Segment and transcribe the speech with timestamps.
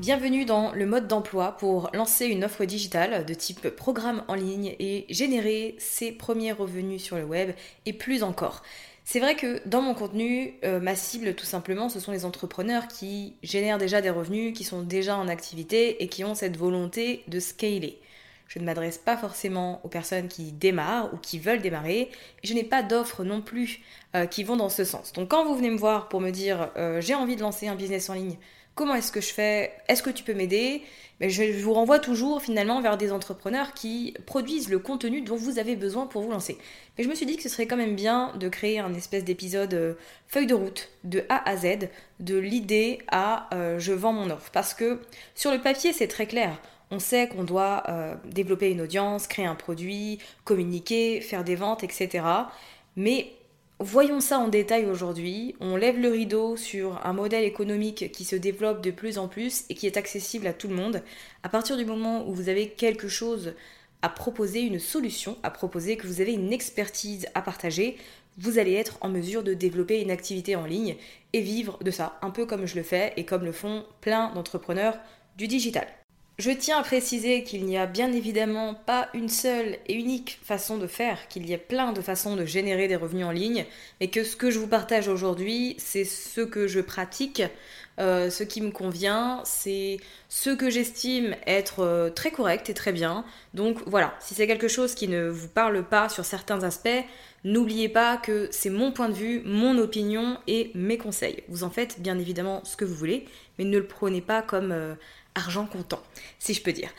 [0.00, 4.74] Bienvenue dans le mode d'emploi pour lancer une offre digitale de type programme en ligne
[4.78, 7.50] et générer ses premiers revenus sur le web
[7.84, 8.62] et plus encore.
[9.04, 12.88] C'est vrai que dans mon contenu, euh, ma cible tout simplement, ce sont les entrepreneurs
[12.88, 17.22] qui génèrent déjà des revenus, qui sont déjà en activité et qui ont cette volonté
[17.28, 18.00] de scaler.
[18.48, 22.10] Je ne m'adresse pas forcément aux personnes qui démarrent ou qui veulent démarrer.
[22.42, 23.80] Je n'ai pas d'offres non plus
[24.16, 25.12] euh, qui vont dans ce sens.
[25.12, 27.74] Donc quand vous venez me voir pour me dire euh, j'ai envie de lancer un
[27.74, 28.38] business en ligne,
[28.74, 29.72] Comment est-ce que je fais?
[29.88, 30.82] Est-ce que tu peux m'aider?
[31.20, 35.58] Mais je vous renvoie toujours finalement vers des entrepreneurs qui produisent le contenu dont vous
[35.58, 36.56] avez besoin pour vous lancer.
[36.96, 39.24] Mais je me suis dit que ce serait quand même bien de créer un espèce
[39.24, 39.94] d'épisode euh,
[40.28, 41.88] feuille de route de A à Z,
[42.20, 44.50] de l'idée à euh, je vends mon offre.
[44.50, 45.00] Parce que
[45.34, 46.58] sur le papier c'est très clair.
[46.90, 51.84] On sait qu'on doit euh, développer une audience, créer un produit, communiquer, faire des ventes,
[51.84, 52.24] etc.
[52.96, 53.30] Mais
[53.82, 55.56] Voyons ça en détail aujourd'hui.
[55.58, 59.64] On lève le rideau sur un modèle économique qui se développe de plus en plus
[59.70, 61.02] et qui est accessible à tout le monde.
[61.42, 63.54] À partir du moment où vous avez quelque chose
[64.02, 67.96] à proposer, une solution à proposer, que vous avez une expertise à partager,
[68.36, 70.96] vous allez être en mesure de développer une activité en ligne
[71.32, 74.30] et vivre de ça, un peu comme je le fais et comme le font plein
[74.34, 74.98] d'entrepreneurs
[75.38, 75.86] du digital.
[76.40, 80.78] Je tiens à préciser qu'il n'y a bien évidemment pas une seule et unique façon
[80.78, 83.66] de faire, qu'il y a plein de façons de générer des revenus en ligne,
[84.00, 87.42] mais que ce que je vous partage aujourd'hui, c'est ce que je pratique,
[87.98, 89.98] euh, ce qui me convient, c'est
[90.30, 93.26] ce que j'estime être euh, très correct et très bien.
[93.52, 97.04] Donc voilà, si c'est quelque chose qui ne vous parle pas sur certains aspects,
[97.44, 101.42] n'oubliez pas que c'est mon point de vue, mon opinion et mes conseils.
[101.48, 103.26] Vous en faites bien évidemment ce que vous voulez,
[103.58, 104.72] mais ne le prenez pas comme...
[104.72, 104.94] Euh,
[105.40, 106.02] argent comptant,
[106.38, 106.90] si je peux dire.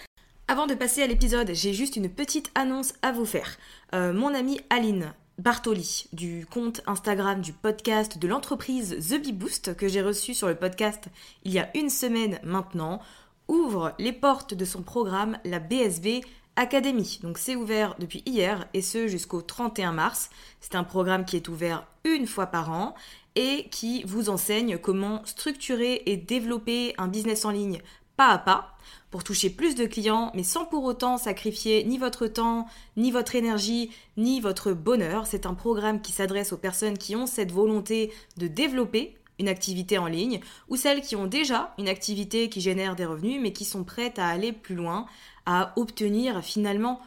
[0.48, 3.58] Avant de passer à l'épisode, j'ai juste une petite annonce à vous faire.
[3.94, 9.76] Euh, mon amie Aline Bartoli du compte Instagram du podcast de l'entreprise The Bee Boost
[9.76, 11.06] que j'ai reçu sur le podcast
[11.46, 13.00] il y a une semaine maintenant
[13.48, 16.22] ouvre les portes de son programme la BSV
[16.58, 17.20] Academy.
[17.24, 20.30] Donc c'est ouvert depuis hier et ce jusqu'au 31 mars.
[20.60, 22.94] C'est un programme qui est ouvert une fois par an
[23.36, 27.82] et qui vous enseigne comment structurer et développer un business en ligne
[28.18, 28.78] pas à pas
[29.10, 33.36] pour toucher plus de clients, mais sans pour autant sacrifier ni votre temps, ni votre
[33.36, 35.28] énergie, ni votre bonheur.
[35.28, 39.98] C'est un programme qui s'adresse aux personnes qui ont cette volonté de développer une activité
[39.98, 40.40] en ligne,
[40.70, 44.20] ou celles qui ont déjà une activité qui génère des revenus, mais qui sont prêtes
[44.20, 45.08] à aller plus loin,
[45.46, 47.02] à obtenir finalement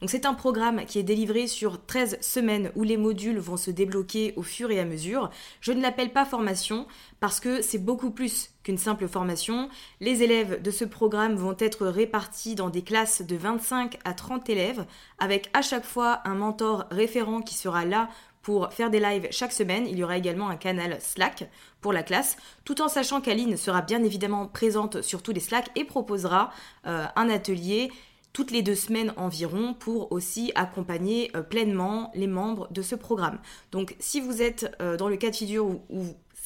[0.00, 3.70] donc c'est un programme qui est délivré sur 13 semaines où les modules vont se
[3.70, 5.30] débloquer au fur et à mesure.
[5.60, 6.86] Je ne l'appelle pas formation
[7.18, 9.68] parce que c'est beaucoup plus qu'une simple formation.
[10.00, 14.48] Les élèves de ce programme vont être répartis dans des classes de 25 à 30
[14.48, 14.86] élèves
[15.18, 18.08] avec à chaque fois un mentor référent qui sera là
[18.42, 19.86] pour faire des lives chaque semaine.
[19.88, 21.48] Il y aura également un canal Slack
[21.80, 25.70] pour la classe, tout en sachant qu'Aline sera bien évidemment présente sur tous les Slack
[25.76, 26.52] et proposera
[26.86, 27.90] euh, un atelier
[28.32, 33.38] toutes les deux semaines environ pour aussi accompagner euh, pleinement les membres de ce programme.
[33.70, 35.80] Donc si vous êtes euh, dans le cas de figure où,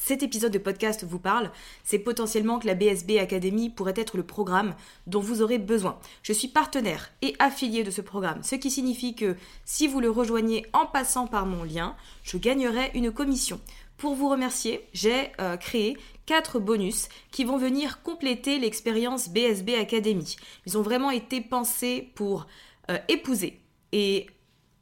[0.06, 1.50] cet épisode de podcast vous parle,
[1.82, 4.76] c'est potentiellement que la BSB Academy pourrait être le programme
[5.08, 5.98] dont vous aurez besoin.
[6.22, 9.34] Je suis partenaire et affilié de ce programme, ce qui signifie que
[9.64, 13.60] si vous le rejoignez en passant par mon lien, je gagnerai une commission.
[13.96, 15.96] Pour vous remercier, j'ai euh, créé
[16.26, 20.36] quatre bonus qui vont venir compléter l'expérience BSB Academy.
[20.66, 22.46] Ils ont vraiment été pensés pour
[22.90, 23.60] euh, épouser
[23.92, 24.26] et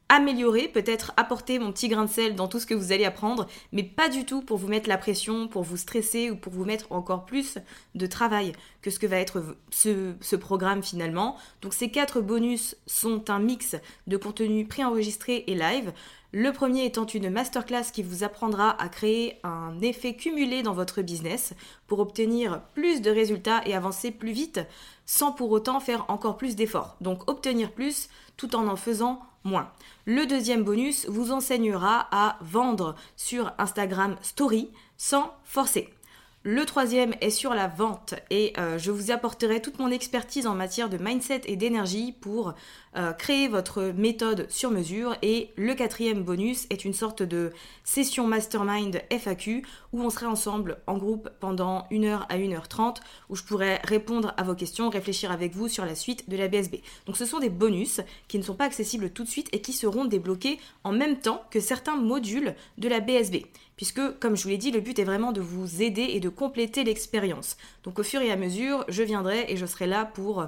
[0.09, 3.47] améliorer, peut-être apporter mon petit grain de sel dans tout ce que vous allez apprendre,
[3.71, 6.65] mais pas du tout pour vous mettre la pression, pour vous stresser ou pour vous
[6.65, 7.57] mettre encore plus
[7.95, 11.37] de travail que ce que va être ce, programme finalement.
[11.61, 13.75] Donc ces quatre bonus sont un mix
[14.05, 15.91] de contenu préenregistré et live.
[16.31, 21.01] Le premier étant une masterclass qui vous apprendra à créer un effet cumulé dans votre
[21.01, 21.53] business
[21.87, 24.59] pour obtenir plus de résultats et avancer plus vite
[25.05, 26.97] sans pour autant faire encore plus d'efforts.
[27.01, 29.69] Donc obtenir plus tout en en faisant moins.
[30.05, 35.93] Le deuxième bonus vous enseignera à vendre sur Instagram Story sans forcer.
[36.47, 40.53] Le troisième est sur la vente et euh, je vous apporterai toute mon expertise en
[40.53, 42.53] matière de mindset et d'énergie pour
[42.95, 45.15] euh, créer votre méthode sur mesure.
[45.23, 47.51] Et le quatrième bonus est une sorte de
[47.83, 52.97] session mastermind FAQ où on serait ensemble en groupe pendant 1h à 1h30
[53.29, 56.47] où je pourrais répondre à vos questions, réfléchir avec vous sur la suite de la
[56.47, 56.75] BSB.
[57.07, 59.73] Donc ce sont des bonus qui ne sont pas accessibles tout de suite et qui
[59.73, 63.37] seront débloqués en même temps que certains modules de la BSB
[63.75, 66.29] puisque, comme je vous l'ai dit, le but est vraiment de vous aider et de
[66.29, 67.57] compléter l'expérience.
[67.83, 70.47] Donc au fur et à mesure, je viendrai et je serai là pour euh,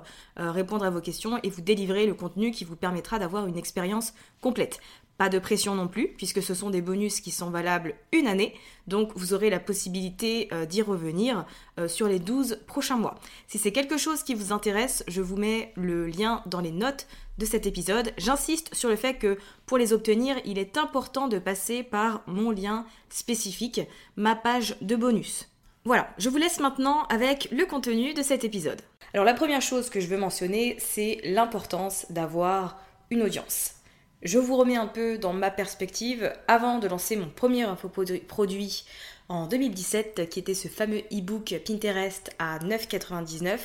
[0.51, 4.13] répondre à vos questions et vous délivrer le contenu qui vous permettra d'avoir une expérience
[4.41, 4.79] complète.
[5.18, 8.54] Pas de pression non plus, puisque ce sont des bonus qui sont valables une année,
[8.86, 11.46] donc vous aurez la possibilité euh, d'y revenir
[11.80, 13.16] euh, sur les 12 prochains mois.
[13.48, 17.08] Si c'est quelque chose qui vous intéresse, je vous mets le lien dans les notes
[17.40, 18.14] de cet épisode.
[18.18, 22.52] J'insiste sur le fait que pour les obtenir, il est important de passer par mon
[22.52, 23.81] lien spécifique,
[24.18, 25.50] ma page de bonus.
[25.84, 28.81] Voilà, je vous laisse maintenant avec le contenu de cet épisode.
[29.14, 32.78] Alors la première chose que je veux mentionner, c'est l'importance d'avoir
[33.10, 33.76] une audience.
[34.24, 36.34] Je vous remets un peu dans ma perspective.
[36.48, 38.84] Avant de lancer mon premier infoproduit
[39.30, 43.60] en 2017, qui était ce fameux e-book Pinterest à 9,99,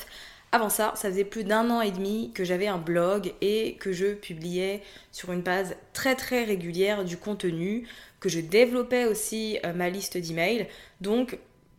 [0.54, 3.92] avant ça, ça faisait plus d'un an et demi que j'avais un blog et que
[3.92, 7.88] je publiais sur une base très très régulière du contenu,
[8.20, 10.68] que je développais aussi euh, ma liste d'emails.
[11.00, 11.38] Donc,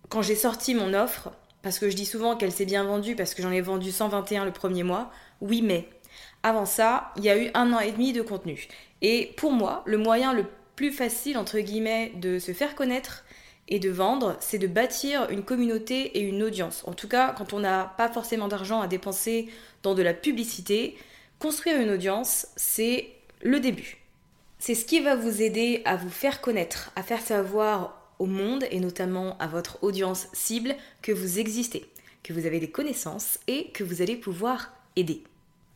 [0.09, 1.29] quand j'ai sorti mon offre,
[1.61, 4.45] parce que je dis souvent qu'elle s'est bien vendue parce que j'en ai vendu 121
[4.45, 5.87] le premier mois, oui mais
[6.43, 8.67] avant ça, il y a eu un an et demi de contenu.
[9.01, 10.45] Et pour moi, le moyen le
[10.75, 13.23] plus facile, entre guillemets, de se faire connaître
[13.69, 16.83] et de vendre, c'est de bâtir une communauté et une audience.
[16.85, 19.47] En tout cas, quand on n'a pas forcément d'argent à dépenser
[19.83, 20.97] dans de la publicité,
[21.39, 23.09] construire une audience, c'est
[23.41, 23.97] le début.
[24.59, 28.65] C'est ce qui va vous aider à vous faire connaître, à faire savoir au monde
[28.71, 31.85] et notamment à votre audience cible que vous existez,
[32.21, 35.23] que vous avez des connaissances et que vous allez pouvoir aider.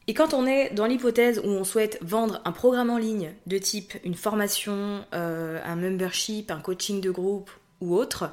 [0.09, 3.57] Et quand on est dans l'hypothèse où on souhaite vendre un programme en ligne de
[3.57, 7.51] type une formation, euh, un membership, un coaching de groupe
[7.81, 8.31] ou autre,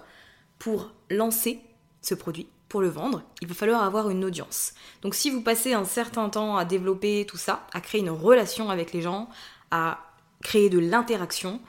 [0.61, 1.61] pour lancer
[2.01, 4.75] ce produit, pour le vendre, il va falloir avoir une audience.
[5.03, 8.71] Donc si vous passez un certain temps à développer tout ça, à créer une relation
[8.71, 9.29] avec les gens,
[9.73, 9.99] à
[10.43, 11.61] créer de l'interaction,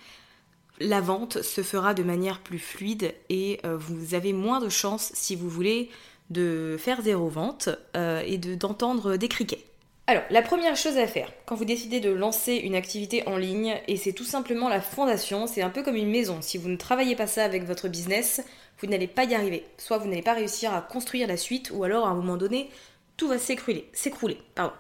[0.80, 5.12] la vente se fera de manière plus fluide et euh, vous avez moins de chances,
[5.16, 5.90] si vous voulez,
[6.30, 9.66] de faire zéro vente euh, et d'entendre des criquets.
[10.08, 13.82] Alors, la première chose à faire quand vous décidez de lancer une activité en ligne,
[13.88, 16.38] et c'est tout simplement la fondation, c'est un peu comme une maison.
[16.42, 18.44] Si vous ne travaillez pas ça avec votre business,
[18.80, 19.66] vous n'allez pas y arriver.
[19.80, 22.70] Soit vous n'allez pas réussir à construire la suite, ou alors à un moment donné,
[23.18, 23.90] tout va s'écrouler.
[23.94, 24.74] S'écrouler, pardon.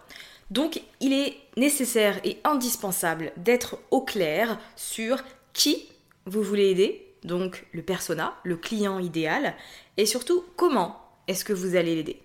[0.52, 5.88] Donc, il est nécessaire et indispensable d'être au clair sur qui
[6.28, 9.56] vous voulez aider, donc le persona, le client idéal,
[9.98, 12.22] et surtout comment est-ce que vous allez l'aider.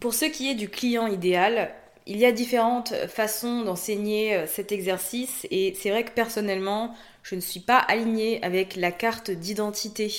[0.00, 1.74] Pour ce qui est du client idéal,
[2.06, 7.34] il y a différentes façons d'enseigner euh, cet exercice et c'est vrai que personnellement, je
[7.34, 10.12] ne suis pas alignée avec la carte d'identité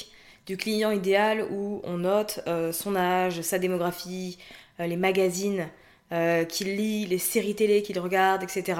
[0.46, 4.38] du client idéal où on note euh, son âge, sa démographie,
[4.79, 5.67] euh, les magazines
[6.48, 8.79] qu'il lit, les séries télé qu'il regarde, etc.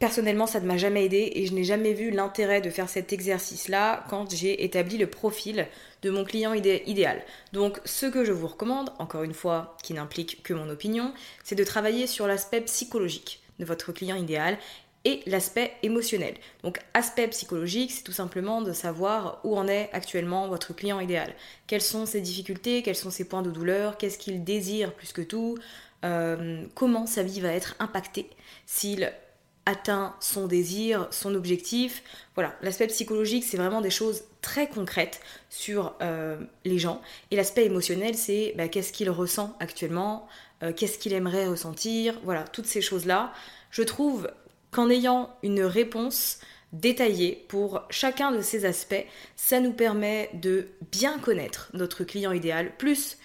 [0.00, 3.12] Personnellement, ça ne m'a jamais aidé et je n'ai jamais vu l'intérêt de faire cet
[3.12, 5.66] exercice-là quand j'ai établi le profil
[6.00, 7.22] de mon client idéal.
[7.52, 11.12] Donc, ce que je vous recommande, encore une fois, qui n'implique que mon opinion,
[11.44, 14.56] c'est de travailler sur l'aspect psychologique de votre client idéal
[15.04, 16.34] et l'aspect émotionnel.
[16.62, 21.34] Donc aspect psychologique, c'est tout simplement de savoir où en est actuellement votre client idéal.
[21.66, 25.22] Quelles sont ses difficultés, quels sont ses points de douleur, qu'est-ce qu'il désire plus que
[25.22, 25.58] tout,
[26.04, 28.28] euh, comment sa vie va être impactée
[28.66, 29.12] s'il
[29.70, 32.02] atteint son désir, son objectif.
[32.34, 37.00] Voilà, l'aspect psychologique, c'est vraiment des choses très concrètes sur euh, les gens.
[37.30, 40.26] Et l'aspect émotionnel, c'est bah, qu'est-ce qu'il ressent actuellement,
[40.64, 43.32] euh, qu'est-ce qu'il aimerait ressentir, voilà, toutes ces choses-là.
[43.70, 44.28] Je trouve
[44.72, 46.40] qu'en ayant une réponse
[46.72, 52.76] détaillée pour chacun de ces aspects, ça nous permet de bien connaître notre client idéal,
[52.76, 53.18] plus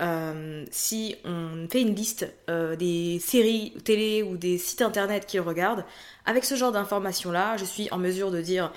[0.00, 5.40] euh, si on fait une liste euh, des séries télé ou des sites internet qu'il
[5.40, 5.84] regarde,
[6.24, 8.72] avec ce genre d'informations-là, je suis en mesure de dire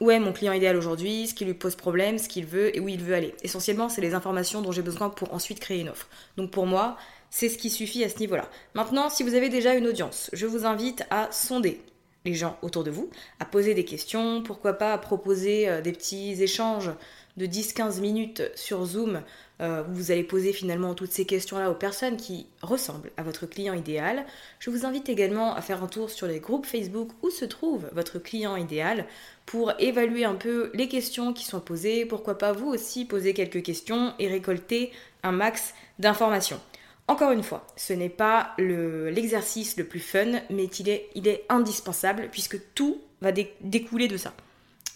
[0.00, 2.80] où est mon client idéal aujourd'hui, ce qui lui pose problème, ce qu'il veut et
[2.80, 3.34] où il veut aller.
[3.42, 6.08] Essentiellement, c'est les informations dont j'ai besoin pour ensuite créer une offre.
[6.36, 6.96] Donc pour moi,
[7.30, 8.48] c'est ce qui suffit à ce niveau-là.
[8.74, 11.82] Maintenant, si vous avez déjà une audience, je vous invite à sonder
[12.24, 15.92] les gens autour de vous, à poser des questions, pourquoi pas à proposer euh, des
[15.92, 16.90] petits échanges
[17.36, 19.22] de 10-15 minutes sur Zoom
[19.60, 23.74] euh, vous allez poser finalement toutes ces questions-là aux personnes qui ressemblent à votre client
[23.74, 24.24] idéal.
[24.58, 27.88] Je vous invite également à faire un tour sur les groupes Facebook où se trouve
[27.92, 29.06] votre client idéal
[29.44, 33.62] pour évaluer un peu les questions qui sont posées, pourquoi pas vous aussi poser quelques
[33.62, 36.60] questions et récolter un max d'informations.
[37.08, 42.58] Encore une fois, ce n'est pas l'exercice le, plus fun, mais il est indispensable puisque
[42.74, 44.32] tout va découler de ça.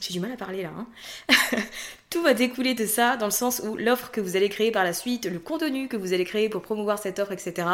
[0.05, 0.71] J'ai du mal à parler là.
[0.77, 0.87] Hein
[2.11, 4.85] tout va découler de ça dans le sens où l'offre que vous allez créer par
[4.85, 7.67] la suite, le contenu que vous allez créer pour promouvoir cette offre, etc.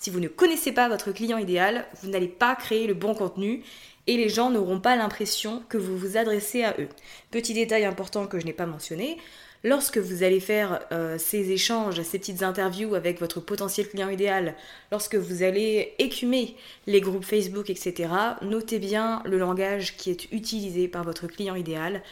[0.00, 3.62] Si vous ne connaissez pas votre client idéal, vous n'allez pas créer le bon contenu
[4.08, 6.88] et les gens n'auront pas l'impression que vous vous adressez à eux.
[7.30, 9.18] Petit détail important que je n'ai pas mentionné,
[9.66, 14.54] lorsque vous allez faire euh, ces échanges, ces petites interviews avec votre potentiel client idéal,
[14.92, 16.56] lorsque vous allez écumer
[16.86, 18.08] les groupes Facebook, etc.,
[18.42, 22.02] notez bien le langage qui est utilisé par votre client idéal,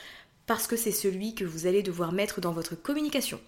[0.46, 3.40] parce que c'est celui que vous allez devoir mettre dans votre communication.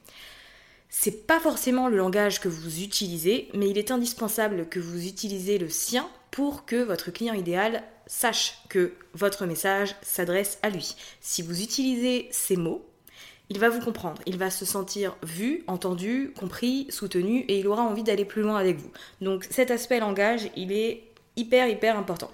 [0.88, 5.58] C'est pas forcément le langage que vous utilisez, mais il est indispensable que vous utilisez
[5.58, 10.94] le sien pour que votre client idéal sache que votre message s'adresse à lui.
[11.20, 12.86] Si vous utilisez ces mots,
[13.48, 17.82] il va vous comprendre, il va se sentir vu, entendu, compris, soutenu et il aura
[17.82, 18.90] envie d'aller plus loin avec vous.
[19.20, 21.04] Donc cet aspect langage, il est
[21.36, 22.30] hyper hyper important.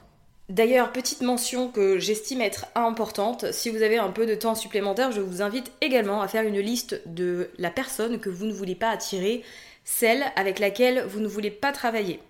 [0.48, 5.12] D'ailleurs, petite mention que j'estime être importante, si vous avez un peu de temps supplémentaire,
[5.12, 8.74] je vous invite également à faire une liste de la personne que vous ne voulez
[8.74, 9.44] pas attirer,
[9.84, 12.20] celle avec laquelle vous ne voulez pas travailler.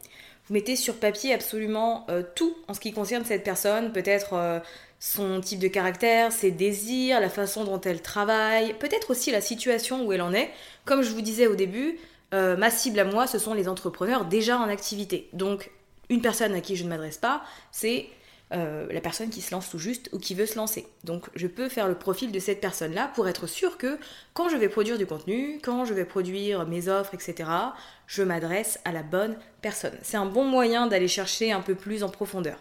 [0.46, 4.60] Vous mettez sur papier absolument euh, tout en ce qui concerne cette personne, peut-être euh,
[5.04, 10.06] son type de caractère, ses désirs, la façon dont elle travaille, peut-être aussi la situation
[10.06, 10.48] où elle en est.
[10.84, 11.98] Comme je vous disais au début,
[12.32, 15.28] euh, ma cible à moi, ce sont les entrepreneurs déjà en activité.
[15.32, 15.72] Donc,
[16.08, 17.42] une personne à qui je ne m'adresse pas,
[17.72, 18.06] c'est
[18.52, 20.86] euh, la personne qui se lance tout juste ou qui veut se lancer.
[21.02, 23.98] Donc je peux faire le profil de cette personne-là pour être sûr que
[24.34, 27.50] quand je vais produire du contenu, quand je vais produire mes offres, etc.,
[28.06, 29.98] je m'adresse à la bonne personne.
[30.02, 32.58] C'est un bon moyen d'aller chercher un peu plus en profondeur.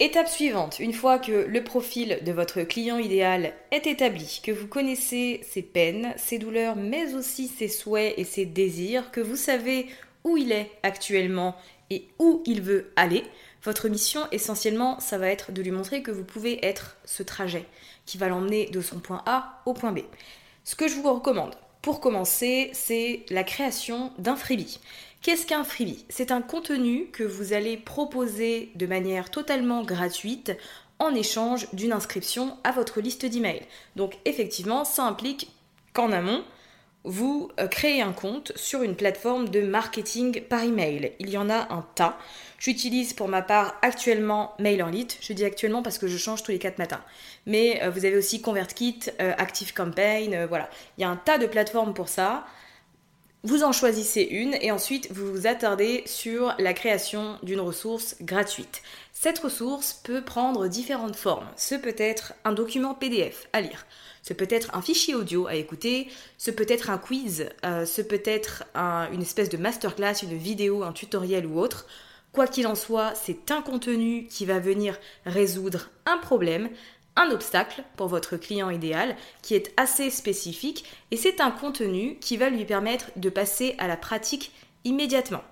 [0.00, 4.66] Étape suivante, une fois que le profil de votre client idéal est établi, que vous
[4.66, 9.86] connaissez ses peines, ses douleurs, mais aussi ses souhaits et ses désirs, que vous savez
[10.24, 11.54] où il est actuellement
[11.90, 13.22] et où il veut aller,
[13.62, 17.64] votre mission essentiellement, ça va être de lui montrer que vous pouvez être ce trajet
[18.04, 20.00] qui va l'emmener de son point A au point B.
[20.64, 24.80] Ce que je vous recommande, pour commencer, c'est la création d'un freebie.
[25.24, 26.04] Qu'est-ce qu'un freebie?
[26.10, 30.52] C'est un contenu que vous allez proposer de manière totalement gratuite
[30.98, 33.62] en échange d'une inscription à votre liste d'emails.
[33.96, 35.50] Donc effectivement, ça implique
[35.94, 36.44] qu'en amont,
[37.04, 41.14] vous euh, créez un compte sur une plateforme de marketing par email.
[41.18, 42.18] Il y en a un tas.
[42.58, 45.16] J'utilise pour ma part actuellement MailerLite.
[45.22, 47.00] Je dis actuellement parce que je change tous les 4 matins.
[47.46, 50.68] Mais euh, vous avez aussi ConvertKit, euh, ActiveCampaign, voilà.
[50.98, 52.44] Il y a un tas de plateformes pour ça.
[53.46, 58.80] Vous en choisissez une et ensuite vous vous attardez sur la création d'une ressource gratuite.
[59.12, 61.46] Cette ressource peut prendre différentes formes.
[61.54, 63.84] Ce peut être un document PDF à lire,
[64.22, 66.08] ce peut être un fichier audio à écouter,
[66.38, 70.82] ce peut être un quiz, euh, ce peut être une espèce de masterclass, une vidéo,
[70.82, 71.86] un tutoriel ou autre.
[72.32, 76.70] Quoi qu'il en soit, c'est un contenu qui va venir résoudre un problème
[77.16, 82.36] un obstacle pour votre client idéal qui est assez spécifique et c'est un contenu qui
[82.36, 84.52] va lui permettre de passer à la pratique
[84.84, 85.42] immédiatement.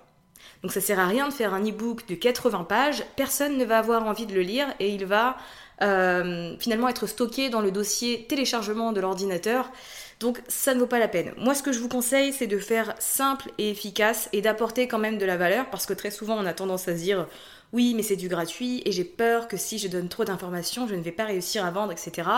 [0.61, 3.79] Donc ça sert à rien de faire un e-book de 80 pages, personne ne va
[3.79, 5.37] avoir envie de le lire et il va
[5.81, 9.71] euh, finalement être stocké dans le dossier téléchargement de l'ordinateur.
[10.19, 11.33] Donc ça ne vaut pas la peine.
[11.37, 14.99] Moi ce que je vous conseille c'est de faire simple et efficace et d'apporter quand
[14.99, 17.27] même de la valeur parce que très souvent on a tendance à se dire
[17.73, 20.93] oui, mais c'est du gratuit et j'ai peur que si je donne trop d'informations, je
[20.93, 22.29] ne vais pas réussir à vendre, etc.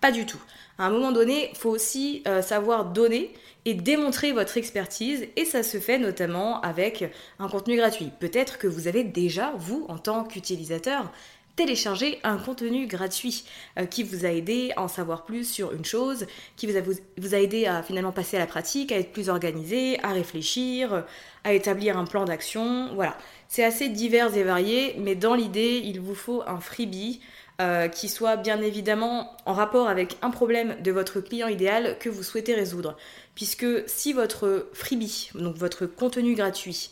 [0.00, 0.40] Pas du tout.
[0.78, 3.34] À un moment donné, il faut aussi euh, savoir donner
[3.66, 7.04] et démontrer votre expertise et ça se fait notamment avec
[7.38, 8.10] un contenu gratuit.
[8.18, 11.12] Peut-être que vous avez déjà, vous, en tant qu'utilisateur,
[11.60, 13.44] téléchargé un contenu gratuit
[13.78, 16.24] euh, qui vous a aidé à en savoir plus sur une chose,
[16.56, 20.08] qui vous a, aidé à finalement passer à la pratique, à être plus organisé, à
[20.08, 21.04] réfléchir,
[21.44, 22.94] à établir un plan d'action.
[22.94, 23.14] Voilà,
[23.48, 27.20] c'est assez divers et varié, mais dans l'idée, il vous faut un freebie
[27.60, 32.08] euh, qui soit bien évidemment en rapport avec un problème de votre client idéal que
[32.08, 32.96] vous souhaitez résoudre.
[33.34, 36.88] Puisque si votre freebie, donc votre contenu gratuit,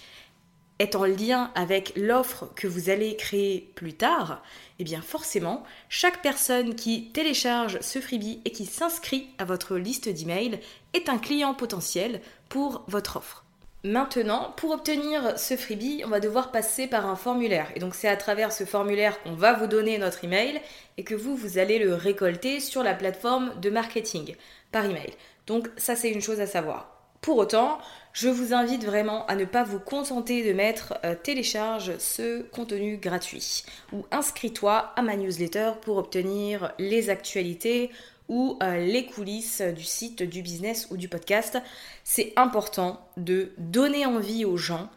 [0.78, 4.42] est en lien avec l'offre que vous allez créer plus tard,
[4.78, 10.08] eh bien forcément, chaque personne qui télécharge ce freebie et qui s'inscrit à votre liste
[10.08, 10.60] d'emails
[10.94, 13.44] est un client potentiel pour votre offre.
[13.84, 17.70] Maintenant, pour obtenir ce freebie, on va devoir passer par un formulaire.
[17.76, 20.60] Et donc c'est à travers ce formulaire qu'on va vous donner notre email
[20.96, 24.34] et que vous, vous allez le récolter sur la plateforme de marketing
[24.72, 25.12] par email.
[25.46, 26.97] Donc ça c'est une chose à savoir.
[27.20, 27.78] Pour autant,
[28.12, 32.96] je vous invite vraiment à ne pas vous contenter de mettre euh, télécharge ce contenu
[32.96, 37.90] gratuit ou inscris-toi à ma newsletter pour obtenir les actualités
[38.28, 41.58] ou euh, les coulisses du site, du business ou du podcast.
[42.04, 44.88] C'est important de donner envie aux gens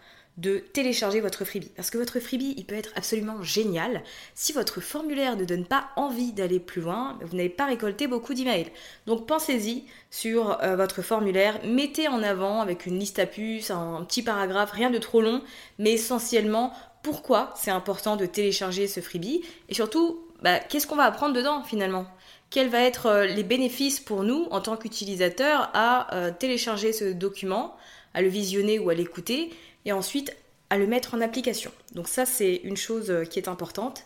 [0.41, 1.71] de télécharger votre freebie.
[1.75, 4.03] Parce que votre freebie, il peut être absolument génial.
[4.33, 8.33] Si votre formulaire ne donne pas envie d'aller plus loin, vous n'avez pas récolté beaucoup
[8.33, 8.71] d'emails.
[9.05, 14.03] Donc pensez-y sur euh, votre formulaire, mettez en avant avec une liste à puces, un
[14.03, 15.41] petit paragraphe, rien de trop long,
[15.77, 19.41] mais essentiellement pourquoi c'est important de télécharger ce freebie?
[19.69, 22.05] Et surtout bah, qu'est-ce qu'on va apprendre dedans finalement?
[22.49, 27.05] Quels vont être euh, les bénéfices pour nous en tant qu'utilisateurs à euh, télécharger ce
[27.05, 27.75] document,
[28.13, 29.51] à le visionner ou à l'écouter,
[29.85, 30.35] et ensuite
[30.69, 31.71] à le mettre en application.
[31.95, 34.03] Donc ça, c'est une chose euh, qui est importante.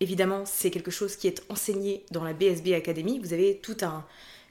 [0.00, 3.18] Évidemment, c'est quelque chose qui est enseigné dans la BSB Academy.
[3.18, 4.04] Vous avez toute un,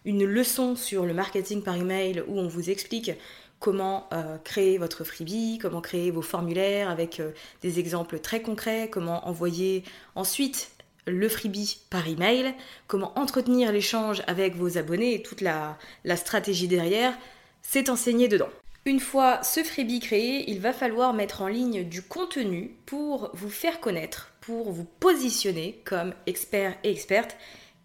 [0.06, 3.12] une leçon sur le marketing par email où on vous explique
[3.60, 4.08] comment
[4.46, 7.22] créer votre freebie, comment créer vos formulaires avec
[7.62, 9.84] des exemples très concrets, comment envoyer
[10.16, 10.72] ensuite
[11.10, 12.54] le freebie par email,
[12.88, 15.78] comment entretenir l'échange avec vos abonnés et toute la,
[16.16, 17.18] stratégie derrière,
[17.62, 18.50] c'est enseigné dedans.
[18.90, 23.52] Une fois ce freebie créé, il va falloir mettre en ligne du contenu pour vous
[23.52, 27.38] faire connaître, pour vous positionner comme expert et experte,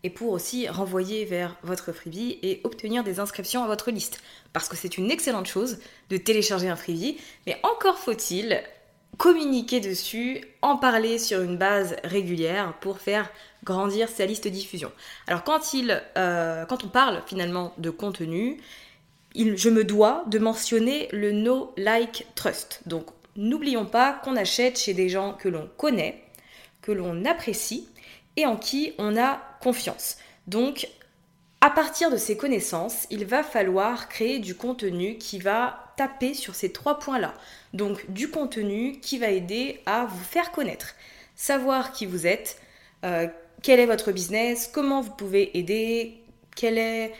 [0.02, 4.22] et pour aussi renvoyer vers votre freebie et obtenir des inscriptions à votre liste.
[4.54, 8.62] Parce que c'est une excellente chose de télécharger un freebie, mais encore faut-il
[9.18, 13.30] communiquer dessus, en parler sur une base régulière pour faire
[13.62, 14.90] grandir sa liste de diffusion.
[15.26, 18.58] Alors quand, il, euh, quand on parle finalement de contenu,
[19.34, 22.82] je me dois de mentionner le no like trust.
[22.86, 26.22] Donc n'oublions pas qu'on achète chez des gens que l'on connaît,
[26.82, 27.88] que l'on apprécie
[28.36, 30.16] et en qui on a confiance.
[30.46, 30.88] Donc
[31.60, 36.54] à partir de ces connaissances, il va falloir créer du contenu qui va taper sur
[36.54, 37.34] ces trois points-là.
[37.72, 40.94] Donc du contenu qui va aider à vous faire connaître,
[41.34, 42.60] savoir qui vous êtes,
[43.04, 43.28] euh,
[43.62, 46.20] quel est votre business, comment vous pouvez aider,
[46.54, 47.14] quel est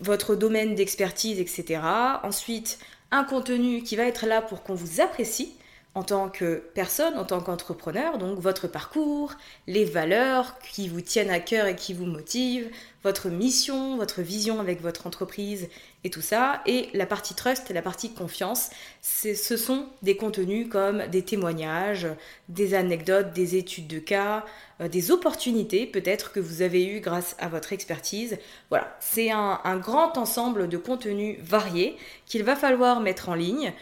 [0.00, 1.80] votre domaine d'expertise, etc.
[2.22, 2.78] Ensuite,
[3.10, 5.54] un contenu qui va être là pour qu'on vous apprécie,
[5.94, 9.34] en tant que personne, en tant qu'entrepreneur, donc votre parcours,
[9.66, 12.70] les valeurs qui vous tiennent à cœur et qui vous motivent,
[13.02, 15.68] votre mission, votre vision avec votre entreprise
[16.04, 16.60] et tout ça.
[16.64, 18.70] Et la partie trust, la partie confiance,
[19.02, 22.06] ce sont des contenus comme des témoignages,
[22.48, 24.44] des anecdotes, des études de cas,
[24.80, 28.38] euh, des opportunités peut-être que vous avez eues grâce à votre expertise.
[28.68, 33.72] Voilà, c'est un, un grand ensemble de contenus variés qu'il va falloir mettre en ligne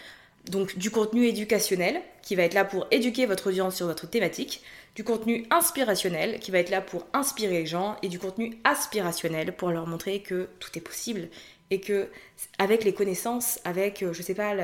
[0.51, 4.63] donc du contenu éducationnel qui va être là pour éduquer votre audience sur votre thématique,
[4.95, 9.55] du contenu inspirationnel qui va être là pour inspirer les gens et du contenu aspirationnel
[9.55, 11.29] pour leur montrer que tout est possible
[11.71, 12.09] et que
[12.59, 14.55] avec les connaissances, avec euh, je sais pas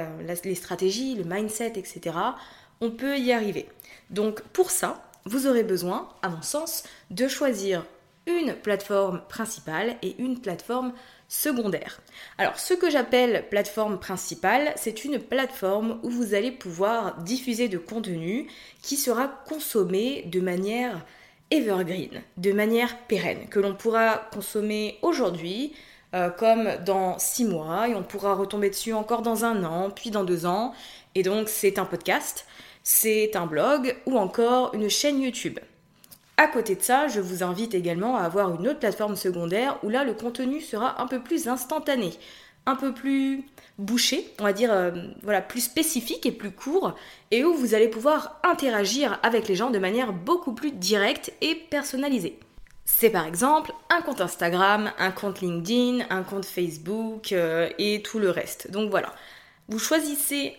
[0.45, 2.17] les stratégies, le mindset, etc.
[2.81, 3.67] On peut y arriver.
[4.11, 7.85] Donc pour ça, vous aurez besoin, à mon sens, de choisir
[8.27, 10.93] une plateforme principale et une plateforme
[11.35, 12.01] secondaire.
[12.39, 17.79] Alors, ce que j'appelle plateforme principale, c'est une plateforme où vous allez pouvoir diffuser de
[17.79, 18.47] contenu
[18.83, 21.05] qui sera consommé de manière
[21.51, 25.75] evergreen, de manière pérenne, que l'on pourra consommer aujourd'hui,
[26.15, 30.11] euh, comme dans six mois, et on pourra retomber dessus encore dans un an, puis
[30.11, 30.73] dans deux ans.
[31.17, 32.47] Et donc, c'est un podcast,
[32.85, 35.59] c'est un blog ou encore une chaîne YouTube.
[36.37, 39.89] À côté de ça, je vous invite également à avoir une autre plateforme secondaire où
[39.89, 42.13] là le contenu sera un peu plus instantané,
[42.67, 43.45] un peu plus
[43.79, 44.91] bouché, on va dire euh,
[45.23, 46.97] voilà, plus spécifique et plus court
[47.31, 51.55] et où vous allez pouvoir interagir avec les gens de manière beaucoup plus directe et
[51.55, 52.39] personnalisée.
[52.85, 58.19] C'est par exemple un compte Instagram, un compte LinkedIn, un compte Facebook euh, et tout
[58.19, 58.73] le reste.
[58.73, 59.15] Donc voilà,
[59.69, 60.57] vous choisissez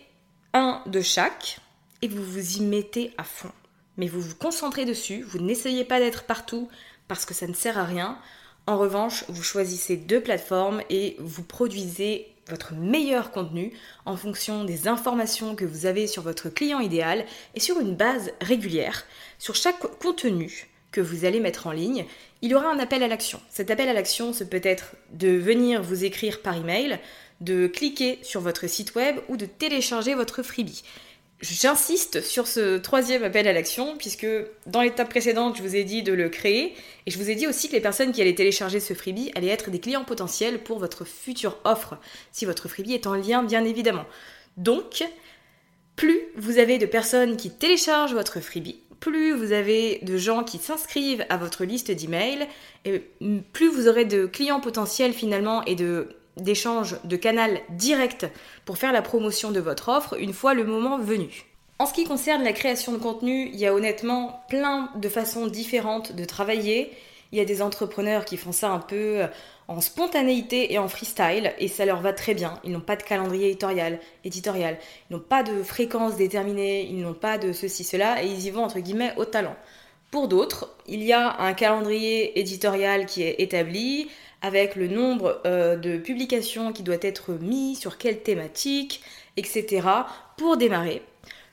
[0.54, 1.58] un de chaque
[2.00, 3.52] et vous vous y mettez à fond.
[3.96, 6.68] Mais vous vous concentrez dessus, vous n'essayez pas d'être partout
[7.08, 8.18] parce que ça ne sert à rien.
[8.66, 13.72] En revanche, vous choisissez deux plateformes et vous produisez votre meilleur contenu
[14.04, 18.32] en fonction des informations que vous avez sur votre client idéal et sur une base
[18.40, 19.04] régulière.
[19.38, 22.06] Sur chaque contenu que vous allez mettre en ligne,
[22.42, 23.40] il y aura un appel à l'action.
[23.50, 26.98] Cet appel à l'action, ce peut être de venir vous écrire par email,
[27.40, 30.82] de cliquer sur votre site web ou de télécharger votre freebie.
[31.40, 34.26] J'insiste sur ce troisième appel à l'action, puisque
[34.64, 37.46] dans l'étape précédente, je vous ai dit de le créer, et je vous ai dit
[37.46, 40.78] aussi que les personnes qui allaient télécharger ce freebie allaient être des clients potentiels pour
[40.78, 41.98] votre future offre,
[42.32, 44.06] si votre freebie est en lien, bien évidemment.
[44.56, 45.04] Donc,
[45.94, 50.56] plus vous avez de personnes qui téléchargent votre freebie, plus vous avez de gens qui
[50.56, 52.48] s'inscrivent à votre liste d'emails,
[52.86, 53.02] et
[53.52, 58.26] plus vous aurez de clients potentiels finalement et de d'échange de canal direct
[58.64, 61.44] pour faire la promotion de votre offre une fois le moment venu.
[61.78, 65.46] En ce qui concerne la création de contenu, il y a honnêtement plein de façons
[65.46, 66.90] différentes de travailler.
[67.32, 69.26] Il y a des entrepreneurs qui font ça un peu euh,
[69.68, 72.58] en spontanéité et en freestyle et ça leur va très bien.
[72.64, 74.78] Ils n'ont pas de calendrier éditorial, éditorial,
[75.10, 78.50] ils n'ont pas de fréquence déterminée, ils n'ont pas de ceci, cela et ils y
[78.50, 79.56] vont entre guillemets au talent.
[80.10, 84.08] Pour d'autres, il y a un calendrier éditorial qui est établi,
[84.46, 89.02] avec le nombre euh, de publications qui doit être mis, sur quelle thématique,
[89.36, 89.88] etc.
[90.36, 91.02] pour démarrer.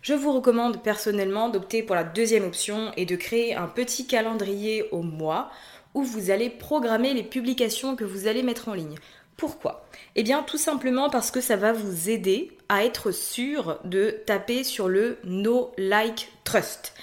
[0.03, 4.85] Je vous recommande personnellement d'opter pour la deuxième option et de créer un petit calendrier
[4.91, 5.49] au mois
[5.95, 8.97] où vous allez programmer les publications que vous allez mettre en ligne.
[9.37, 9.87] Pourquoi?
[10.15, 14.63] Eh bien tout simplement parce que ça va vous aider à être sûr de taper
[14.63, 16.93] sur le No Like Trust.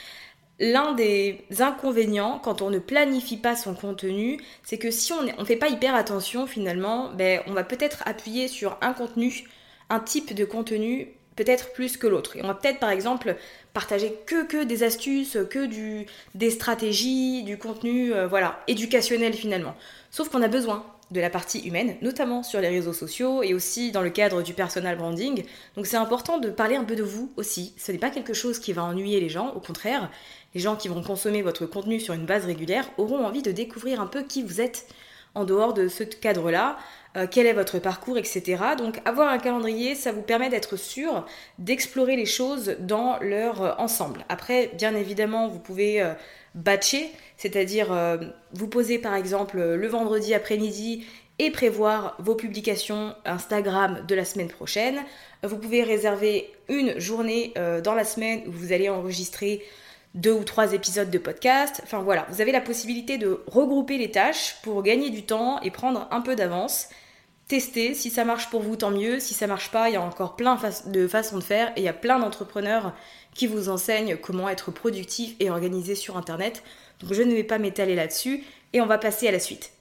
[0.61, 5.45] L'un des inconvénients quand on ne planifie pas son contenu, c'est que si on ne
[5.45, 9.49] fait pas hyper attention finalement, ben, on va peut-être appuyer sur un contenu,
[9.89, 12.37] un type de contenu peut-être plus que l'autre.
[12.37, 13.37] Et on va peut-être par exemple
[13.73, 19.75] partager que, que des astuces, que du, des stratégies, du contenu euh, voilà, éducationnel finalement.
[20.11, 23.91] Sauf qu'on a besoin de la partie humaine, notamment sur les réseaux sociaux et aussi
[23.91, 25.45] dans le cadre du personal branding.
[25.77, 27.75] Donc c'est important de parler un peu de vous aussi.
[27.79, 30.11] Ce n'est pas quelque chose qui va ennuyer les gens, au contraire,
[30.55, 34.01] les gens qui vont consommer votre contenu sur une base régulière auront envie de découvrir
[34.01, 34.87] un peu qui vous êtes
[35.35, 36.77] en dehors de ce cadre-là,
[37.17, 38.63] euh, quel est votre parcours, etc.
[38.77, 41.25] Donc avoir un calendrier, ça vous permet d'être sûr
[41.59, 44.25] d'explorer les choses dans leur euh, ensemble.
[44.29, 46.13] Après, bien évidemment, vous pouvez euh,
[46.55, 47.97] batcher, c'est-à-dire
[48.53, 51.07] vous poser par exemple le vendredi après-midi
[51.39, 54.99] et prévoir vos publications Instagram de la semaine prochaine.
[55.45, 59.63] Vous pouvez réserver une journée dans la semaine où vous allez enregistrer
[60.15, 61.81] deux ou trois épisodes de podcast.
[61.85, 65.71] Enfin voilà, vous avez la possibilité de regrouper les tâches pour gagner du temps et
[65.71, 66.89] prendre un peu d'avance.
[67.49, 69.19] Tester, si ça marche pour vous, tant mieux.
[69.19, 71.85] Si ça marche pas, il y a encore plein de façons de faire et il
[71.85, 72.95] y a plein d'entrepreneurs
[73.35, 76.63] qui vous enseignent comment être productif et organisé sur Internet.
[77.01, 79.73] Donc je ne vais pas m'étaler là-dessus et on va passer à la suite.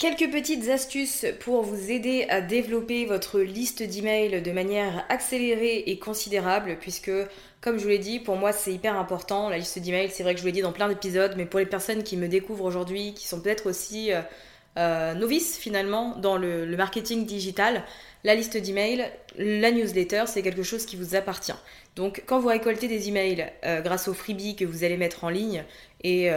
[0.00, 5.98] Quelques petites astuces pour vous aider à développer votre liste d'emails de manière accélérée et
[5.98, 7.10] considérable, puisque,
[7.60, 9.50] comme je vous l'ai dit, pour moi c'est hyper important.
[9.50, 11.60] La liste d'emails, c'est vrai que je vous l'ai dit dans plein d'épisodes, mais pour
[11.60, 14.22] les personnes qui me découvrent aujourd'hui, qui sont peut-être aussi euh,
[14.78, 17.84] euh, novices finalement dans le, marketing digital,
[18.24, 19.04] la liste d'emails,
[19.36, 21.52] la newsletter, c'est quelque chose qui vous appartient.
[21.94, 25.28] Donc quand vous récoltez des emails euh, grâce au freebie que vous allez mettre en
[25.28, 25.62] ligne
[26.02, 26.30] et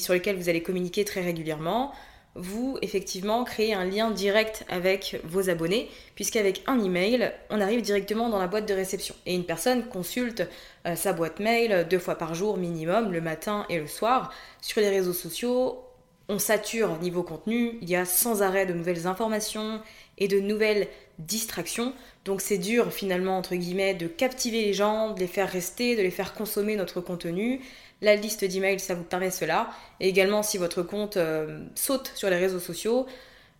[0.00, 1.92] sur lesquels vous allez communiquer très régulièrement,
[2.36, 8.28] vous effectivement créez un lien direct avec vos abonnés, puisqu'avec un email, on arrive directement
[8.28, 9.14] dans la boîte de réception.
[9.26, 10.42] Et une personne consulte
[10.86, 14.32] euh, sa boîte mail deux fois par jour minimum, le matin et le soir.
[14.60, 15.84] Sur les réseaux sociaux,
[16.28, 19.80] on sature niveau contenu, il y a sans arrêt de nouvelles informations
[20.16, 21.92] et de nouvelles distractions.
[22.24, 26.02] Donc c'est dur finalement, entre guillemets, de captiver les gens, de les faire rester, de
[26.02, 27.60] les faire consommer notre contenu.
[28.04, 29.70] La liste d'emails, ça vous permet cela.
[29.98, 33.06] Et également, si votre compte euh, saute sur les réseaux sociaux,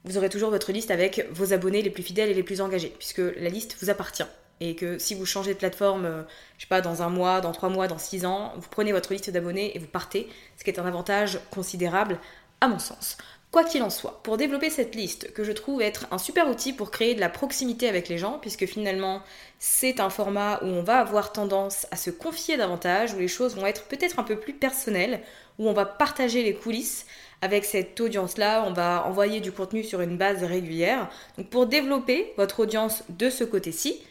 [0.04, 2.94] vous aurez toujours votre liste avec vos abonnés les plus fidèles et les plus engagés,
[2.98, 4.26] puisque la liste vous appartient.
[4.60, 6.22] Et que si vous changez de plateforme, euh,
[6.58, 9.14] je sais pas, dans un mois, dans trois mois, dans six ans, vous prenez votre
[9.14, 10.28] liste d'abonnés et vous partez,
[10.58, 12.18] ce qui est un avantage considérable
[12.60, 13.16] à mon sens.
[13.54, 16.72] Quoi qu'il en soit, pour développer cette liste, que je trouve être un super outil
[16.72, 19.22] pour créer de la proximité avec les gens, puisque finalement
[19.60, 23.54] c'est un format où on va avoir tendance à se confier davantage, où les choses
[23.54, 25.20] vont être peut-être un peu plus personnelles,
[25.60, 27.06] où on va partager les coulisses
[27.42, 31.08] avec cette audience-là, on va envoyer du contenu sur une base régulière.
[31.38, 34.02] Donc pour développer votre audience de ce côté-ci,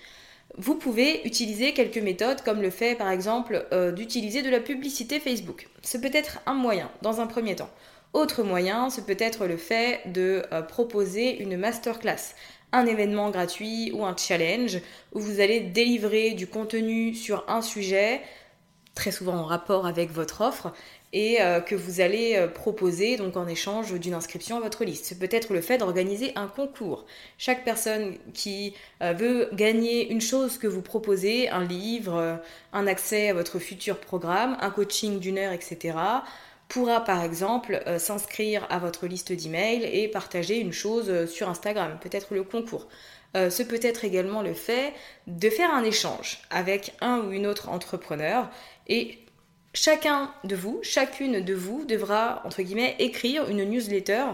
[0.58, 5.20] vous pouvez utiliser quelques méthodes comme le fait par exemple euh, d'utiliser de la publicité
[5.20, 5.68] Facebook.
[5.82, 7.70] C'est peut-être un moyen dans un premier temps.
[8.14, 12.36] Autre moyen, ce peut être le fait de euh, proposer une masterclass,
[12.72, 14.78] un événement gratuit ou un challenge
[15.14, 18.22] où vous allez délivrer du contenu sur un sujet,
[18.94, 20.74] très souvent en rapport avec votre offre,
[21.12, 25.06] et euh, que vous allez euh, proposer donc en échange d'une inscription à votre liste.
[25.06, 27.06] Ce peut être le fait d'organiser un concours.
[27.40, 32.40] Chaque personne qui veut gagner une chose que vous proposez, un livre,
[32.74, 35.98] un accès à votre futur programme, un coaching d'une heure, etc.,
[36.68, 42.34] pourra par exemple s'inscrire à votre liste d'emails et partager une chose sur Instagram, peut-être
[42.34, 42.88] le concours.
[43.36, 44.94] ce peut être également le fait
[45.28, 48.50] de faire un échange avec un ou une autre entrepreneur
[48.88, 49.24] et
[49.76, 54.26] Chacun de vous, chacune de vous devra, entre guillemets, écrire une newsletter,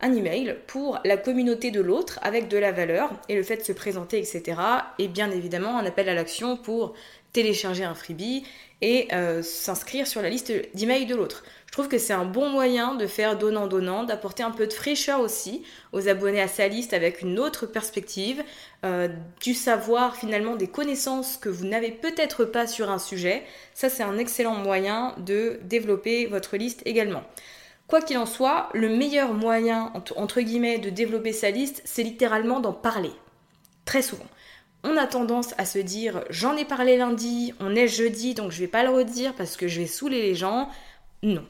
[0.00, 3.62] un email pour la communauté de l'autre avec de la valeur et le fait de
[3.62, 4.60] se présenter, etc.
[4.98, 6.94] Et bien évidemment un appel à l'action pour
[7.32, 8.44] télécharger un freebie
[8.80, 11.42] et euh, s'inscrire sur la liste d'emails de l'autre.
[11.66, 15.20] Je trouve que c'est un bon moyen de faire donnant-donnant, d'apporter un peu de fraîcheur
[15.20, 15.62] aussi
[15.92, 18.42] aux abonnés à sa liste avec une autre perspective,
[18.84, 19.08] euh,
[19.42, 23.42] du savoir finalement des connaissances que vous n'avez peut-être pas sur un sujet.
[23.74, 27.22] Ça, c'est un excellent moyen de développer votre liste également.
[27.86, 32.60] Quoi qu'il en soit, le meilleur moyen, entre guillemets, de développer sa liste, c'est littéralement
[32.60, 33.12] d'en parler.
[33.84, 34.26] Très souvent.
[34.84, 38.60] On a tendance à se dire j'en ai parlé lundi, on est jeudi donc je
[38.60, 40.68] vais pas le redire parce que je vais saouler les gens.
[41.22, 41.44] Non.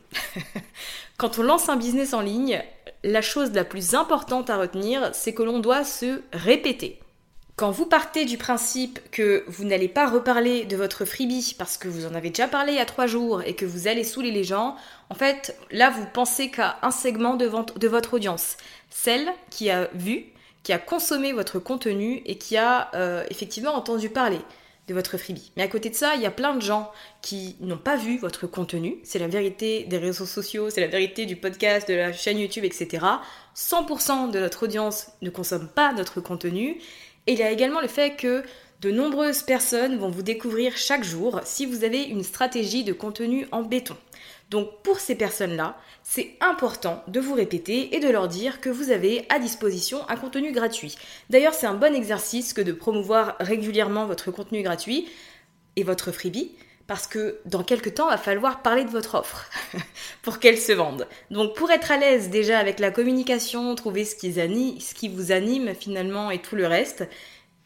[1.19, 2.63] Quand on lance un business en ligne,
[3.05, 7.01] la chose la plus importante à retenir, c'est que l'on doit se répéter.
[7.57, 11.89] Quand vous partez du principe que vous n'allez pas reparler de votre freebie parce que
[11.89, 14.31] vous en avez déjà parlé il y a trois jours et que vous allez saouler
[14.31, 14.77] les gens,
[15.11, 18.57] en fait, là, vous pensez qu'à un segment de, de votre audience.
[18.91, 20.27] Celle qui a vu,
[20.69, 24.41] qui a consommé votre contenu et qui a euh, effectivement entendu parler
[24.87, 25.51] de votre freebie.
[25.57, 28.19] Mais à côté de ça, il y a plein de gens qui n'ont pas vu
[28.19, 28.99] votre contenu.
[29.03, 32.67] C'est la vérité des réseaux sociaux, c'est la vérité du podcast, de la chaîne YouTube,
[32.67, 33.03] etc.
[33.57, 36.79] 100% de notre audience ne consomme pas notre contenu.
[37.27, 38.43] Et il y a également le fait que
[38.83, 43.47] de nombreuses personnes vont vous découvrir chaque jour si vous avez une stratégie de contenu
[43.53, 43.97] en béton.
[44.51, 48.91] Donc pour ces personnes-là, c'est important de vous répéter et de leur dire que vous
[48.91, 50.97] avez à disposition un contenu gratuit.
[51.29, 55.09] D'ailleurs, c'est un bon exercice que de promouvoir régulièrement votre contenu gratuit
[55.77, 56.53] et votre freebie
[56.87, 59.51] parce que dans quelques temps, il va falloir parler de votre offre
[60.23, 61.07] pour qu'elle se vende.
[61.31, 65.31] Donc pour être à l'aise déjà avec la communication, trouver ce qui, ce qui vous
[65.31, 67.07] anime finalement et tout le reste,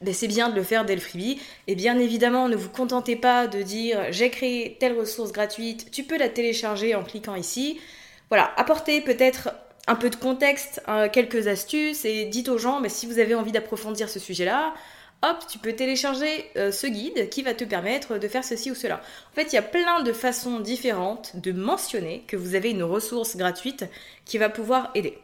[0.02, 1.40] ben, c'est bien de le faire dès le freebie.
[1.66, 6.04] Et bien évidemment, ne vous contentez pas de dire j'ai créé telle ressource gratuite, tu
[6.04, 7.80] peux la télécharger en cliquant ici.
[8.28, 9.50] Voilà, apportez peut-être
[9.86, 13.34] un peu de contexte, euh, quelques astuces et dites aux gens, mais si vous avez
[13.34, 14.74] envie d'approfondir ce sujet-là,
[15.22, 18.74] hop, tu peux télécharger euh, ce guide qui va te permettre de faire ceci ou
[18.74, 19.00] cela.
[19.30, 22.82] En fait, il y a plein de façons différentes de mentionner que vous avez une
[22.82, 23.84] ressource gratuite
[24.24, 25.18] qui va pouvoir aider.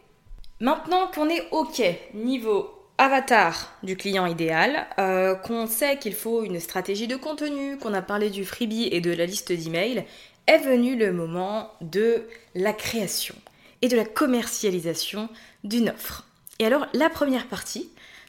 [0.61, 1.83] Maintenant qu'on est OK
[2.15, 7.95] niveau avatar du client idéal, euh, qu'on sait qu'il faut une stratégie de contenu, qu'on
[7.95, 10.05] a parlé du freebie et de la liste d'emails,
[10.47, 13.37] est venu le moment de la création
[13.83, 15.29] et de la commercialisation
[15.63, 16.27] d'une offre.
[16.59, 17.89] Et alors, la première partie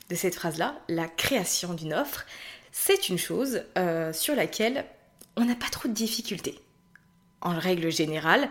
[0.09, 2.25] de cette phrase-là, la création d'une offre,
[2.71, 4.85] c'est une chose euh, sur laquelle
[5.35, 6.59] on n'a pas trop de difficultés.
[7.41, 8.49] En règle générale,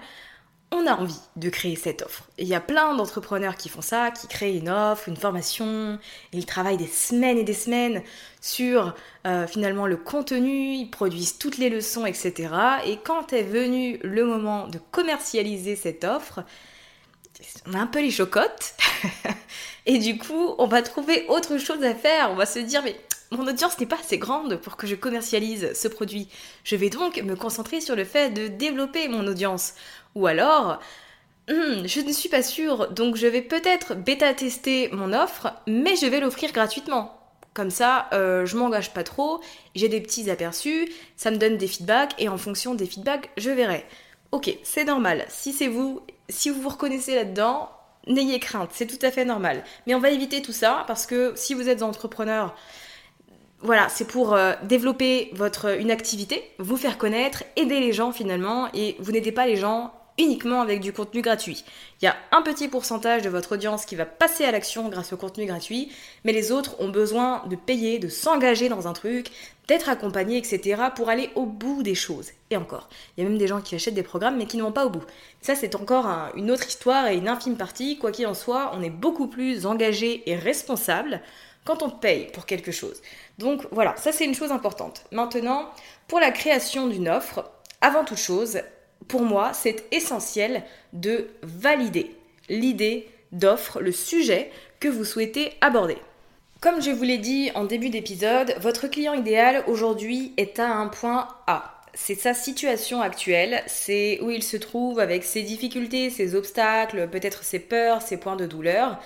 [0.71, 2.25] on a envie de créer cette offre.
[2.37, 5.99] il y a plein d'entrepreneurs qui font ça, qui créent une offre, une formation,
[6.33, 8.03] ils travaillent des semaines et des semaines
[8.43, 8.95] sur
[9.27, 12.51] euh, finalement le contenu, ils produisent toutes les leçons, etc.
[12.85, 16.45] Et quand est venu le moment de commercialiser cette offre,
[17.67, 18.75] on a un peu les chocottes.
[19.87, 22.31] et du coup, on va trouver autre chose à faire.
[22.31, 22.97] On va se dire, mais
[23.31, 26.29] mon audience n'est pas assez grande pour que je commercialise ce produit.
[26.65, 29.75] Je vais donc me concentrer sur le fait de développer mon audience.
[30.15, 30.79] Ou alors,
[31.49, 36.07] hmm, je ne suis pas sûre, donc je vais peut-être bêta-tester mon offre, mais je
[36.07, 37.15] vais l'offrir gratuitement.
[37.55, 39.41] Comme ça, euh, je m'engage pas trop,
[39.75, 43.51] j'ai des petits aperçus, ça me donne des feedbacks, et en fonction des feedbacks, je
[43.51, 43.85] verrai.
[44.31, 45.25] Ok, c'est normal.
[45.29, 47.71] Si c'est vous, si vous vous reconnaissez là-dedans,
[48.07, 49.65] n'ayez crainte, c'est tout à fait normal.
[49.87, 52.55] Mais on va éviter tout ça parce que si vous êtes entrepreneur,
[53.61, 58.69] voilà, c'est pour euh, développer votre une activité, vous faire connaître, aider les gens finalement,
[58.73, 61.65] et vous n'aidez pas les gens uniquement avec du contenu gratuit.
[62.01, 65.13] Il y a un petit pourcentage de votre audience qui va passer à l'action grâce
[65.13, 65.91] au contenu gratuit,
[66.25, 69.31] mais les autres ont besoin de payer, de s'engager dans un truc,
[69.69, 70.83] d'être accompagnés, etc.
[70.97, 72.31] pour aller au bout des choses.
[72.51, 74.63] Et encore, il y a même des gens qui achètent des programmes mais qui ne
[74.63, 75.05] vont pas au bout.
[75.41, 77.99] Ça, c'est encore une autre histoire et une infime partie.
[77.99, 81.21] Quoi qu'il en soit, on est beaucoup plus engagé et responsable
[81.65, 83.03] quand on paye pour quelque chose.
[83.37, 85.05] Donc voilà, ça c'est une chose importante.
[85.13, 85.71] Maintenant,
[86.07, 87.51] pour la création d'une offre,
[87.83, 88.61] avant toute chose,
[89.09, 92.15] pour moi, c'est essentiel de valider
[92.49, 95.99] l'idée d'offre, le sujet que vous souhaitez aborder.
[96.61, 100.89] Comme je vous l'ai dit en début d'épisode, votre client idéal aujourd'hui est à un
[100.89, 101.83] point A.
[101.95, 107.45] C'est sa situation actuelle, c'est où il se trouve avec ses difficultés, ses obstacles, peut-être
[107.45, 109.01] ses peurs, ses points de douleur.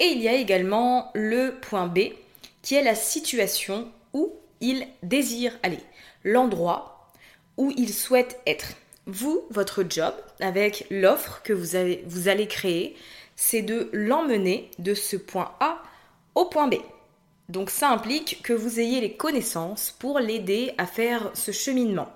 [0.00, 2.10] Et il y a également le point B,
[2.62, 5.80] qui est la situation où il désire aller,
[6.24, 7.10] l'endroit
[7.56, 8.74] où il souhaite être.
[9.10, 12.94] Vous, votre job, avec l'offre que vous, allez créer,
[13.36, 15.82] c'est de l'emmener de ce point A
[16.34, 16.74] au point B.
[17.48, 22.12] Donc ça implique que vous ayez les connaissances pour l'aider à faire ce cheminement.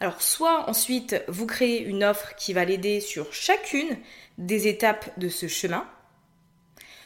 [0.00, 3.96] Alors soit ensuite vous créez une offre qui va l'aider sur chacune
[4.36, 5.86] des étapes de ce chemin,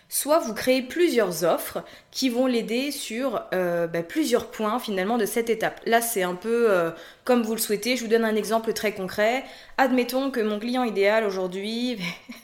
[0.09, 5.27] soit vous créez plusieurs offres qui vont l'aider sur euh, bah, plusieurs points finalement de
[5.27, 5.81] cette étape.
[5.85, 6.91] Là, c'est un peu euh,
[7.25, 7.97] comme vous le souhaitez.
[7.97, 9.45] Je vous donne un exemple très concret.
[9.77, 11.99] Admettons que mon client idéal aujourd'hui,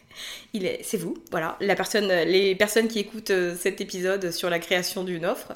[0.53, 4.51] il est, c'est vous, voilà, la personne, les personnes qui écoutent euh, cet épisode sur
[4.51, 5.53] la création d'une offre.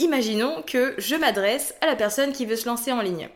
[0.00, 3.28] Imaginons que je m'adresse à la personne qui veut se lancer en ligne.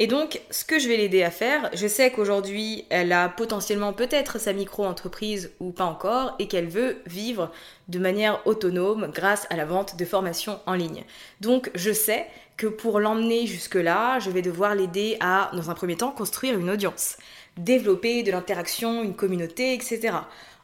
[0.00, 3.92] Et donc, ce que je vais l'aider à faire, je sais qu'aujourd'hui, elle a potentiellement
[3.92, 7.52] peut-être sa micro-entreprise ou pas encore, et qu'elle veut vivre
[7.86, 11.04] de manière autonome grâce à la vente de formations en ligne.
[11.40, 12.26] Donc, je sais
[12.56, 16.70] que pour l'emmener jusque-là, je vais devoir l'aider à, dans un premier temps, construire une
[16.70, 17.16] audience,
[17.56, 20.16] développer de l'interaction, une communauté, etc.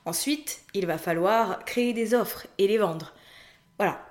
[0.06, 3.12] Ensuite, il va falloir créer des offres et les vendre.
[3.78, 4.09] Voilà,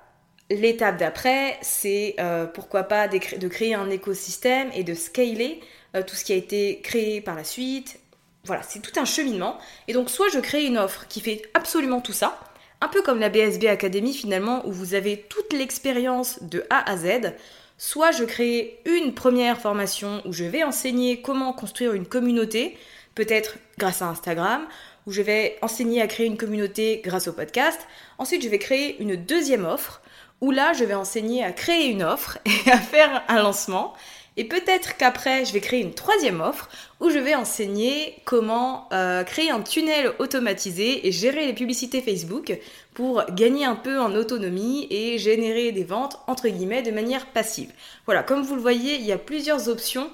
[0.50, 5.60] L'étape d'après, c'est euh, pourquoi pas de créer un écosystème et de scaler
[5.94, 8.00] euh, tout ce qui a été créé par la suite.
[8.44, 9.58] Voilà, c'est tout un cheminement.
[9.86, 12.40] Et donc, soit je crée une offre qui fait absolument tout ça,
[12.80, 16.96] un peu comme la BSB Academy finalement, où vous avez toute l'expérience de A à
[16.96, 17.32] Z,
[17.78, 22.76] soit je crée une première formation où je vais enseigner comment construire une communauté,
[23.14, 24.66] peut-être grâce à Instagram,
[25.06, 27.80] où je vais enseigner à créer une communauté grâce au podcast.
[28.18, 29.99] Ensuite, je vais créer une deuxième offre
[30.40, 33.94] où là, je vais enseigner à créer une offre et à faire un lancement.
[34.36, 39.22] Et peut-être qu'après, je vais créer une troisième offre où je vais enseigner comment euh,
[39.24, 42.58] créer un tunnel automatisé et gérer les publicités Facebook
[42.94, 47.70] pour gagner un peu en autonomie et générer des ventes, entre guillemets, de manière passive.
[48.06, 50.08] Voilà, comme vous le voyez, il y a plusieurs options.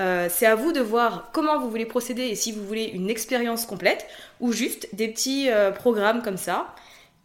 [0.00, 3.10] Euh, c'est à vous de voir comment vous voulez procéder et si vous voulez une
[3.10, 4.06] expérience complète
[4.40, 6.74] ou juste des petits euh, programmes comme ça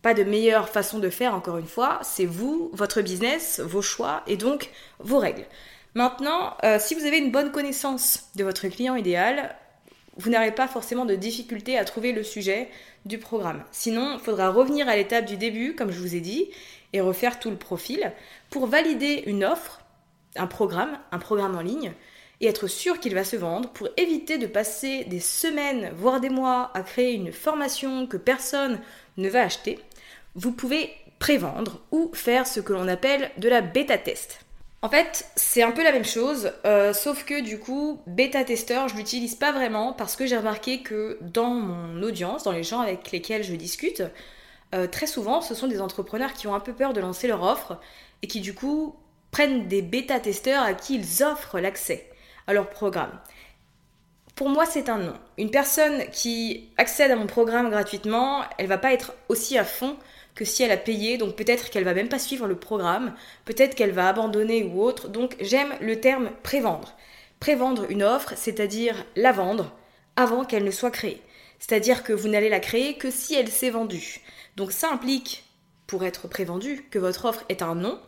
[0.03, 4.21] pas de meilleure façon de faire, encore une fois, c'est vous, votre business, vos choix
[4.27, 5.45] et donc vos règles.
[5.95, 9.55] Maintenant, euh, si vous avez une bonne connaissance de votre client idéal,
[10.17, 12.67] vous n'aurez pas forcément de difficulté à trouver le sujet
[13.05, 13.63] du programme.
[13.71, 16.49] Sinon, il faudra revenir à l'étape du début, comme je vous ai dit,
[16.91, 18.11] et refaire tout le profil
[18.49, 19.79] pour valider une offre,
[20.35, 21.93] un programme, un programme en ligne,
[22.41, 26.29] et être sûr qu'il va se vendre pour éviter de passer des semaines, voire des
[26.29, 28.81] mois à créer une formation que personne
[29.15, 29.79] ne va acheter
[30.35, 34.39] vous pouvez prévendre ou faire ce que l'on appelle de la bêta-test.
[34.81, 38.97] En fait, c'est un peu la même chose, euh, sauf que du coup, bêta-testeur, je
[38.97, 43.11] l'utilise pas vraiment parce que j'ai remarqué que dans mon audience, dans les gens avec
[43.11, 44.03] lesquels je discute,
[44.75, 47.43] euh, très souvent, ce sont des entrepreneurs qui ont un peu peur de lancer leur
[47.43, 47.79] offre
[48.21, 48.93] et qui du coup
[49.31, 52.09] prennent des bêta-testeurs à qui ils offrent l'accès
[52.47, 53.17] à leur programme.
[54.35, 55.13] Pour moi, c'est un non.
[55.37, 59.95] Une personne qui accède à mon programme gratuitement, elle va pas être aussi à fond
[60.35, 63.15] que si elle a payé, donc peut-être qu'elle va même pas suivre le programme,
[63.45, 65.09] peut-être qu'elle va abandonner ou autre.
[65.09, 66.95] Donc j'aime le terme prévendre.
[67.39, 69.75] Prévendre une offre, c'est-à-dire la vendre
[70.15, 71.21] avant qu'elle ne soit créée.
[71.59, 74.21] C'est-à-dire que vous n'allez la créer que si elle s'est vendue.
[74.55, 75.45] Donc ça implique,
[75.87, 77.99] pour être prévendu, que votre offre est un nom,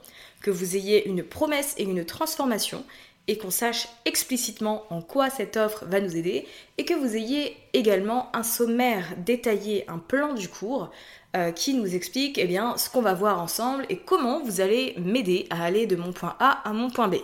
[0.41, 2.85] que vous ayez une promesse et une transformation,
[3.27, 7.57] et qu'on sache explicitement en quoi cette offre va nous aider, et que vous ayez
[7.73, 10.91] également un sommaire détaillé, un plan du cours,
[11.35, 14.95] euh, qui nous explique eh bien, ce qu'on va voir ensemble et comment vous allez
[14.97, 17.15] m'aider à aller de mon point A à mon point B.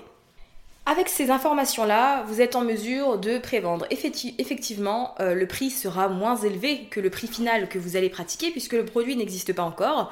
[0.86, 3.86] Avec ces informations-là, vous êtes en mesure de prévendre.
[3.90, 8.52] effectivement, euh, le prix sera moins élevé que le prix final que vous allez pratiquer
[8.52, 10.12] puisque le produit n'existe pas encore.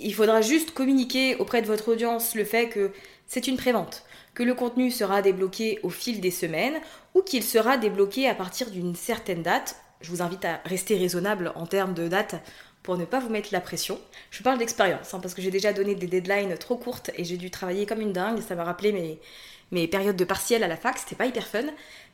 [0.00, 2.90] Il faudra juste communiquer auprès de votre audience le fait que
[3.28, 4.02] c'est une prévente,
[4.38, 6.78] que le contenu sera débloqué au fil des semaines
[7.16, 9.74] ou qu'il sera débloqué à partir d'une certaine date.
[10.00, 12.36] Je vous invite à rester raisonnable en termes de date
[12.84, 13.98] pour ne pas vous mettre la pression.
[14.30, 17.36] Je parle d'expérience, hein, parce que j'ai déjà donné des deadlines trop courtes et j'ai
[17.36, 18.40] dû travailler comme une dingue.
[18.40, 19.18] Ça m'a rappelé mes,
[19.72, 21.64] mes périodes de partiel à la fac, c'était pas hyper fun.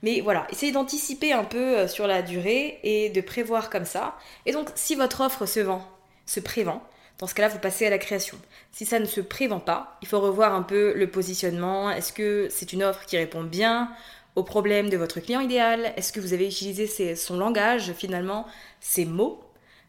[0.03, 4.17] Mais voilà, essayez d'anticiper un peu euh, sur la durée et de prévoir comme ça.
[4.47, 5.87] Et donc, si votre offre se vend,
[6.25, 6.83] se prévend,
[7.19, 8.39] Dans ce cas-là, vous passez à la création.
[8.73, 11.91] Si ça ne se prévend pas, il faut revoir un peu le positionnement.
[11.91, 13.91] Est-ce que c'est une offre qui répond bien
[14.35, 15.93] au problème de votre client idéal?
[15.97, 18.47] Est-ce que vous avez utilisé son langage finalement,
[18.81, 19.41] ses mots?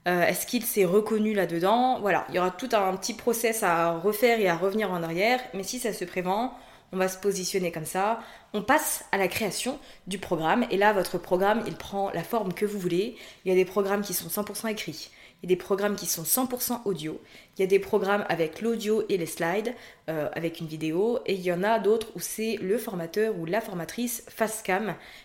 [0.07, 1.99] Euh, Est-ce qu'il s'est reconnu là-dedans?
[1.99, 5.39] Voilà, il y aura tout un petit process à refaire et à revenir en arrière.
[5.55, 6.53] Mais si ça se prévend,
[6.91, 8.19] on va se positionner comme ça.
[8.53, 10.65] On passe à la création du programme.
[10.69, 13.17] Et là, votre programme, il prend la forme que vous voulez.
[13.43, 15.09] Il y a des programmes qui sont 100% écrits.
[15.41, 17.21] Il y a des programmes qui sont 100% audio.
[17.57, 19.73] Il y a des programmes avec l'audio et les slides,
[20.09, 21.19] euh, avec une vidéo.
[21.25, 24.63] Et il y en a d'autres où c'est le formateur ou la formatrice face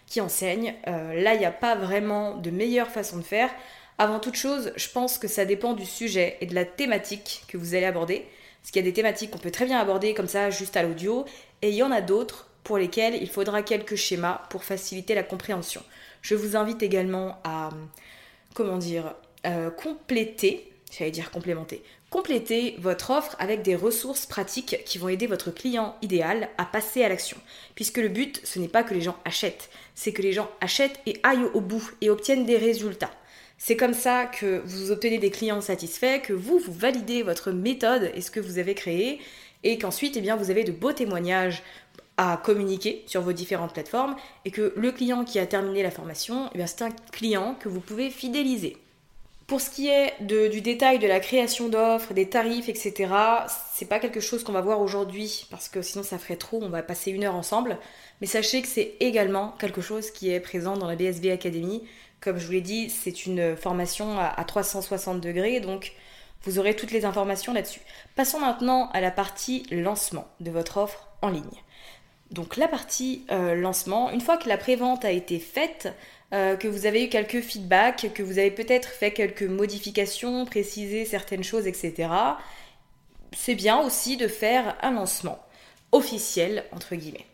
[0.07, 0.75] qui enseigne.
[0.89, 3.51] Euh, là, il n'y a pas vraiment de meilleure façon de faire.
[3.99, 7.57] Avant toute chose, je pense que ça dépend du sujet et de la thématique que
[7.57, 8.27] vous allez aborder.
[8.61, 10.83] Parce qu'il y a des thématiques qu'on peut très bien aborder comme ça, juste à
[10.83, 11.25] l'audio,
[11.63, 15.23] et il y en a d'autres pour lesquelles il faudra quelques schémas pour faciliter la
[15.23, 15.83] compréhension.
[16.23, 17.71] Je vous invite également à,
[18.55, 19.15] comment dire,
[19.47, 25.27] euh, compléter, j'allais dire complémenter, compléter votre offre avec des ressources pratiques qui vont aider
[25.27, 27.37] votre client idéal à passer à l'action.
[27.75, 31.01] Puisque le but, ce n'est pas que les gens achètent, c'est que les gens achètent
[31.07, 33.13] et aillent au bout et obtiennent des résultats.
[33.63, 38.11] C'est comme ça que vous obtenez des clients satisfaits, que vous, vous validez votre méthode
[38.15, 39.21] et ce que vous avez créé,
[39.63, 41.63] et qu'ensuite, eh bien, vous avez de beaux témoignages
[42.17, 44.17] à communiquer sur vos différentes plateformes,
[44.47, 47.81] et que le client qui a terminé la formation, eh c'est un client que vous
[47.81, 48.79] pouvez fidéliser.
[49.51, 53.13] Pour ce qui est du détail de la création d'offres, des tarifs, etc.,
[53.75, 56.69] c'est pas quelque chose qu'on va voir aujourd'hui parce que sinon ça ferait trop, on
[56.69, 57.77] va passer une heure ensemble.
[58.21, 61.83] Mais sachez que c'est également quelque chose qui est présent dans la BSB Academy.
[62.21, 65.95] Comme je vous l'ai dit, c'est une formation à 360 degrés, donc
[66.45, 67.81] vous aurez toutes les informations là-dessus.
[68.15, 71.43] Passons maintenant à la partie lancement de votre offre en ligne.
[72.31, 75.93] Donc la partie euh, lancement, une fois que la prévente a été faite,
[76.33, 81.05] euh, que vous avez eu quelques feedbacks, que vous avez peut-être fait quelques modifications, précisé
[81.05, 82.09] certaines choses, etc.
[83.37, 85.41] C'est bien aussi de faire un lancement
[85.93, 87.27] officiel, entre guillemets.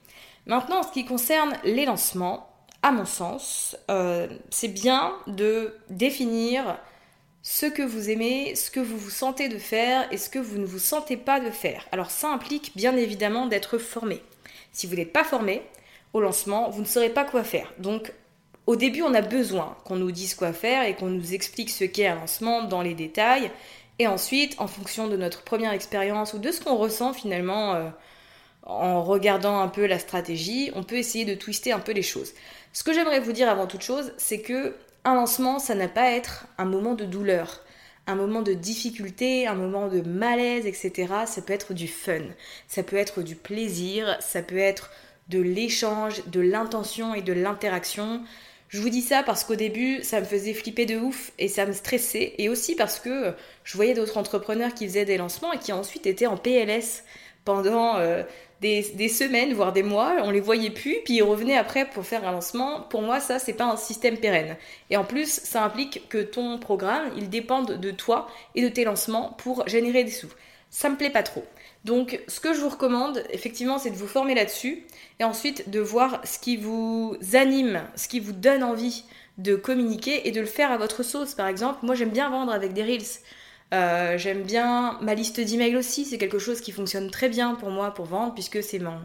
[0.47, 2.49] Maintenant, en ce qui concerne les lancements,
[2.83, 6.79] à mon sens, euh, c'est bien de définir
[7.43, 10.59] ce que vous aimez, ce que vous vous sentez de faire et ce que vous
[10.59, 11.87] ne vous sentez pas de faire.
[11.93, 14.23] Alors ça implique bien évidemment d'être formé.
[14.73, 15.63] Si vous n'êtes pas formé
[16.13, 17.73] au lancement, vous ne saurez pas quoi faire.
[17.79, 18.13] Donc
[18.67, 21.85] au début, on a besoin qu'on nous dise quoi faire et qu'on nous explique ce
[21.85, 23.51] qu'est un lancement dans les détails.
[23.99, 27.89] Et ensuite, en fonction de notre première expérience ou de ce qu'on ressent finalement euh,
[28.65, 32.33] en regardant un peu la stratégie, on peut essayer de twister un peu les choses.
[32.73, 36.03] Ce que j'aimerais vous dire avant toute chose, c'est que un lancement, ça n'a pas
[36.03, 37.61] à être un moment de douleur,
[38.09, 41.07] un moment de difficulté, un moment de malaise, etc.
[41.27, 42.23] Ça peut être du fun,
[42.67, 44.91] ça peut être du plaisir, ça peut être
[45.29, 48.23] de l'échange, de l'intention et de l'interaction.
[48.69, 51.67] Je vous dis ça parce qu'au début, ça me faisait flipper de ouf et ça
[51.67, 52.35] me stressait.
[52.39, 53.33] Et aussi parce que
[53.65, 57.05] je voyais d'autres entrepreneurs qui faisaient des lancements et qui ensuite étaient en PLS
[57.45, 58.25] pendant euh,
[58.61, 60.17] des, semaines, voire des mois.
[60.23, 62.81] On les voyait plus, puis ils revenaient après pour faire un lancement.
[62.83, 64.57] Pour moi, ça, c'est pas un système pérenne.
[64.91, 68.85] Et en plus, ça implique que ton programme, il dépende de toi et de tes
[68.85, 70.33] lancements pour générer des sous.
[70.71, 71.45] Ça me plaît pas trop.
[71.85, 74.85] Donc, ce que je vous recommande, effectivement, c'est de vous former là-dessus
[75.19, 79.05] et ensuite de voir ce qui vous anime, ce qui vous donne envie
[79.39, 81.35] de communiquer et de le faire à votre sauce.
[81.35, 83.03] Par exemple, moi j'aime bien vendre avec des reels.
[83.75, 87.71] Euh, j'aime bien ma liste d'emails aussi, c'est quelque chose qui fonctionne très bien pour
[87.71, 89.01] moi pour vendre puisque c'est mon,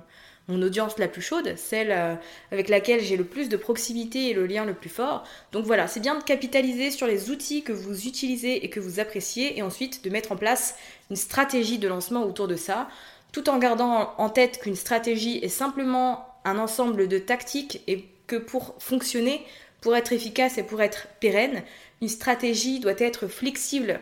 [0.48, 2.16] mon audience la plus chaude, celle euh,
[2.52, 5.24] avec laquelle j'ai le plus de proximité et le lien le plus fort.
[5.52, 9.00] Donc voilà, c'est bien de capitaliser sur les outils que vous utilisez et que vous
[9.00, 10.76] appréciez et ensuite de mettre en place
[11.10, 12.88] une stratégie de lancement autour de ça,
[13.32, 18.36] tout en gardant en tête qu'une stratégie est simplement un ensemble de tactiques et que
[18.36, 19.46] pour fonctionner,
[19.82, 21.64] pour être efficace et pour être pérenne,
[22.02, 24.00] une stratégie doit être flexible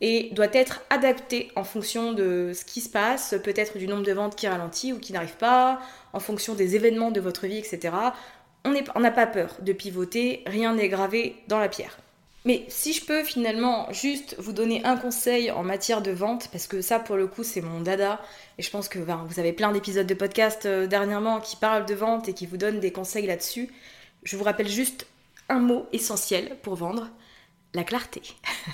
[0.00, 4.12] et doit être adapté en fonction de ce qui se passe, peut-être du nombre de
[4.12, 5.80] ventes qui ralentit ou qui n'arrive pas,
[6.12, 7.94] en fonction des événements de votre vie, etc.
[8.64, 11.98] On n'a pas peur de pivoter, rien n'est gravé dans la pierre.
[12.44, 16.66] Mais si je peux finalement juste vous donner un conseil en matière de vente, parce
[16.66, 18.20] que ça pour le coup c'est mon dada,
[18.58, 21.86] et je pense que ben, vous avez plein d'épisodes de podcast euh, dernièrement qui parlent
[21.86, 23.68] de vente et qui vous donnent des conseils là-dessus,
[24.24, 25.06] je vous rappelle juste
[25.48, 27.10] un mot essentiel pour vendre,
[27.74, 28.22] la clarté.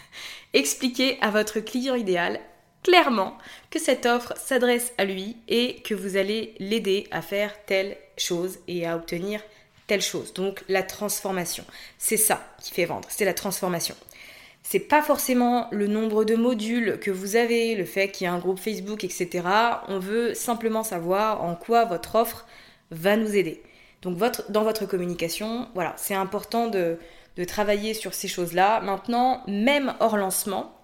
[0.54, 2.40] Expliquez à votre client idéal
[2.82, 3.36] clairement
[3.70, 8.58] que cette offre s'adresse à lui et que vous allez l'aider à faire telle chose
[8.66, 9.42] et à obtenir
[9.88, 10.32] telle chose.
[10.34, 11.64] Donc la transformation.
[11.98, 13.96] C'est ça qui fait vendre, c'est la transformation.
[14.62, 18.32] C'est pas forcément le nombre de modules que vous avez, le fait qu'il y ait
[18.32, 19.44] un groupe Facebook, etc.
[19.88, 22.46] On veut simplement savoir en quoi votre offre
[22.90, 23.62] va nous aider.
[24.02, 26.98] Donc votre, dans votre communication, voilà, c'est important de,
[27.36, 28.80] de travailler sur ces choses-là.
[28.80, 30.78] Maintenant, même hors lancement,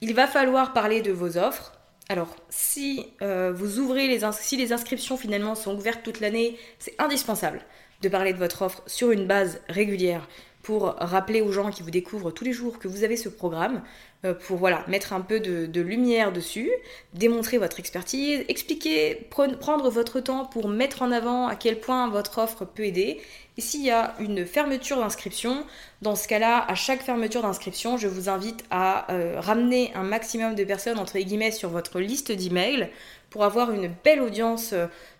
[0.00, 1.72] il va falloir parler de vos offres.
[2.08, 6.94] Alors, si euh, vous ouvrez les, si les inscriptions finalement sont ouvertes toute l'année, c'est
[7.00, 7.62] indispensable
[8.02, 10.28] de parler de votre offre sur une base régulière
[10.62, 13.82] pour rappeler aux gens qui vous découvrent tous les jours que vous avez ce programme,
[14.24, 16.70] euh, pour voilà, mettre un peu de, lumière dessus,
[17.14, 19.26] démontrer votre expertise, expliquer,
[19.60, 23.20] prendre votre temps pour mettre en avant à quel point votre offre peut aider.
[23.58, 25.64] Et s'il y a une fermeture d'inscription,
[26.00, 30.54] dans ce cas-là, à chaque fermeture d'inscription, je vous invite à euh, ramener un maximum
[30.54, 32.88] de personnes entre guillemets sur votre liste d'emails
[33.28, 34.74] pour avoir une belle audience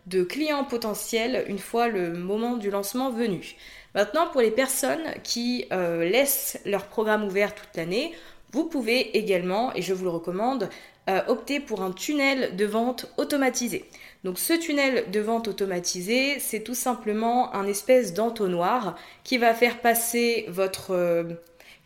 [0.07, 3.55] de clients potentiels une fois le moment du lancement venu.
[3.95, 8.13] Maintenant, pour les personnes qui euh, laissent leur programme ouvert toute l'année,
[8.53, 10.69] vous pouvez également, et je vous le recommande,
[11.11, 13.85] euh, opter pour un tunnel de vente automatisé.
[14.25, 19.81] Donc ce tunnel de vente automatisé, c'est tout simplement un espèce d'entonnoir qui va faire
[19.81, 21.25] passer votre euh,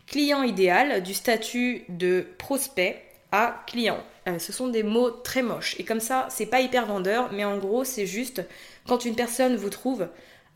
[0.05, 4.01] client idéal du statut de prospect à client.
[4.39, 7.57] ce sont des mots très moches et comme ça, c'est pas hyper vendeur, mais en
[7.57, 8.41] gros, c'est juste
[8.87, 10.07] quand une personne vous trouve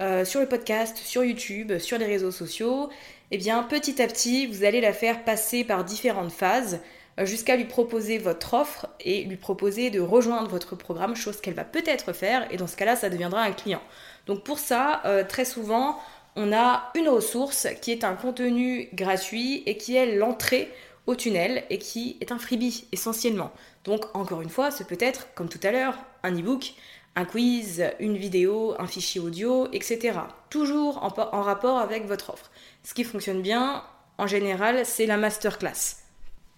[0.02, 2.90] euh, sur le podcast, sur YouTube, sur les réseaux sociaux,
[3.32, 7.56] eh bien petit à petit, vous allez la faire passer par différentes phases euh, jusqu'à
[7.56, 12.14] lui proposer votre offre et lui proposer de rejoindre votre programme, chose qu'elle va peut-être
[12.14, 13.82] faire, et dans ce cas-là, ça deviendra un client.
[14.28, 16.00] Donc pour ça, euh, très souvent,
[16.36, 20.72] on a une ressource qui est un contenu gratuit et qui est l'entrée
[21.08, 23.52] au tunnel et qui est un freebie essentiellement.
[23.84, 26.74] Donc encore une fois, ce peut être, comme tout à l'heure, un e-book,
[27.16, 30.20] un quiz, une vidéo, un fichier audio, etc.
[30.50, 32.52] Toujours en, rapport avec votre offre.
[32.84, 33.84] Ce qui fonctionne bien,
[34.18, 36.01] en général, c'est la masterclass.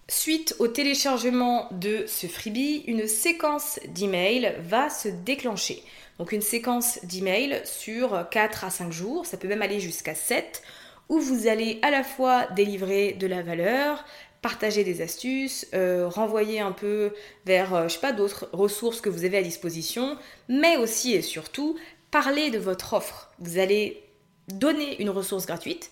[0.08, 5.82] Suite au téléchargement de ce freebie, une séquence d'emails va se déclencher.
[6.18, 10.62] Donc une séquence d'emails sur 4 à 5 jours, ça peut même aller jusqu'à 7,
[11.08, 14.04] où vous allez à la fois délivrer de la valeur,
[14.42, 17.14] partager des astuces, euh, renvoyer un peu
[17.46, 21.78] vers, euh, pas, d'autres ressources que vous avez à disposition, mais aussi et surtout
[22.10, 23.30] parler de votre offre.
[23.38, 24.02] Vous allez
[24.48, 25.90] donner une ressource gratuite,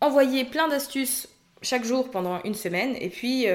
[0.00, 1.28] envoyer plein d'astuces
[1.62, 3.46] chaque jour pendant une semaine, et puis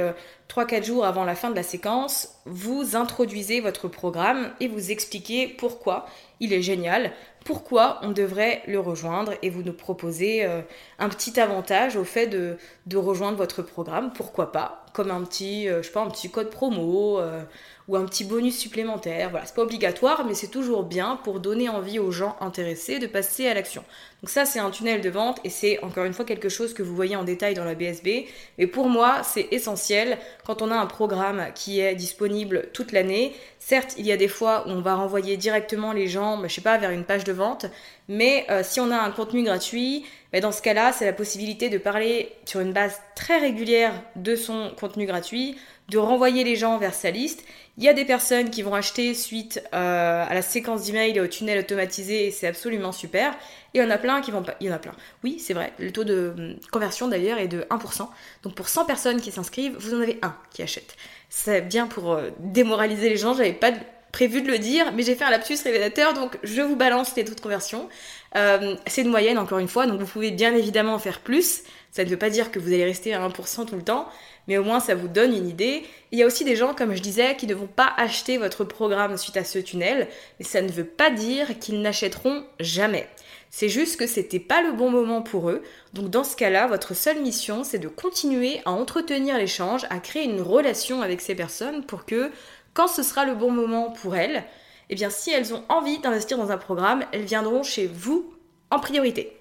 [0.50, 4.92] 3-4 euh, jours avant la fin de la séquence, vous introduisez votre programme et vous
[4.92, 6.08] expliquez pourquoi
[6.40, 7.12] il est génial,
[7.44, 10.62] pourquoi on devrait le rejoindre et vous nous proposez euh,
[11.00, 12.58] un petit avantage au fait de,
[12.96, 16.52] rejoindre votre programme, pourquoi pas, comme un petit, euh, je sais pas, un petit code
[16.52, 17.42] promo euh,
[17.88, 19.32] ou un petit bonus supplémentaire.
[19.32, 23.08] Voilà, c'est pas obligatoire, mais c'est toujours bien pour donner envie aux gens intéressés de
[23.08, 23.84] passer à l'action.
[24.22, 26.84] Donc ça, c'est un tunnel de vente et c'est encore une fois quelque chose que
[26.84, 28.28] vous voyez en détail dans la BSB.
[28.60, 33.34] Mais pour moi, c'est essentiel quand on a un programme qui est disponible toute l'année.
[33.64, 36.56] Certes, il y a des fois où on va renvoyer directement les gens, bah, je
[36.56, 37.68] sais pas, vers une page de vente,
[38.08, 40.04] mais euh, si on a un contenu gratuit,
[40.34, 44.36] bah, dans ce cas-là, c'est la possibilité de parler sur une base très régulière de
[44.36, 45.58] son contenu gratuit,
[45.90, 47.46] de renvoyer les gens vers sa liste.
[47.78, 51.22] Il y a des personnes qui vont acheter suite euh, à la séquence d'email et
[51.22, 53.34] au tunnel automatisé c'est absolument super.
[53.74, 54.56] Et il y en a plein qui vont pas.
[54.60, 54.94] Il y en a plein.
[55.24, 55.72] Oui, c'est vrai.
[55.78, 58.08] Le taux de hum, conversion d'ailleurs est de 1%.
[58.44, 60.96] Donc pour 100 personnes qui s'inscrivent, vous en avez un qui achète.
[61.34, 63.34] C'est bien pour euh, démoraliser les gens.
[63.34, 63.72] J'avais pas
[64.12, 67.24] prévu de le dire, mais j'ai fait un lapsus révélateur, donc je vous balance les
[67.24, 67.88] taux de conversion.
[68.36, 71.64] Euh, c'est une moyenne, encore une fois, donc vous pouvez bien évidemment en faire plus.
[71.92, 74.10] Ça ne veut pas dire que vous allez rester à 1% tout le temps,
[74.50, 75.84] mais au moins ça vous donne une idée.
[76.12, 78.66] Il y a aussi des gens, comme je disais, qui ne vont pas acheter votre
[78.66, 83.08] programme suite à ce tunnel, mais ça ne veut pas dire qu'ils n'achèteront jamais.
[83.54, 85.62] C'est juste que c'était pas le bon moment pour eux.
[85.94, 90.24] Donc dans ce cas-là, votre seule mission, c'est de continuer à entretenir l'échange, à créer
[90.24, 92.32] une relation avec ces personnes pour que
[92.74, 94.46] quand ce sera le bon moment pour elles,
[94.90, 98.34] eh bien si elles ont envie d'investir dans un programme, elles viendront chez vous
[98.72, 99.34] en priorité.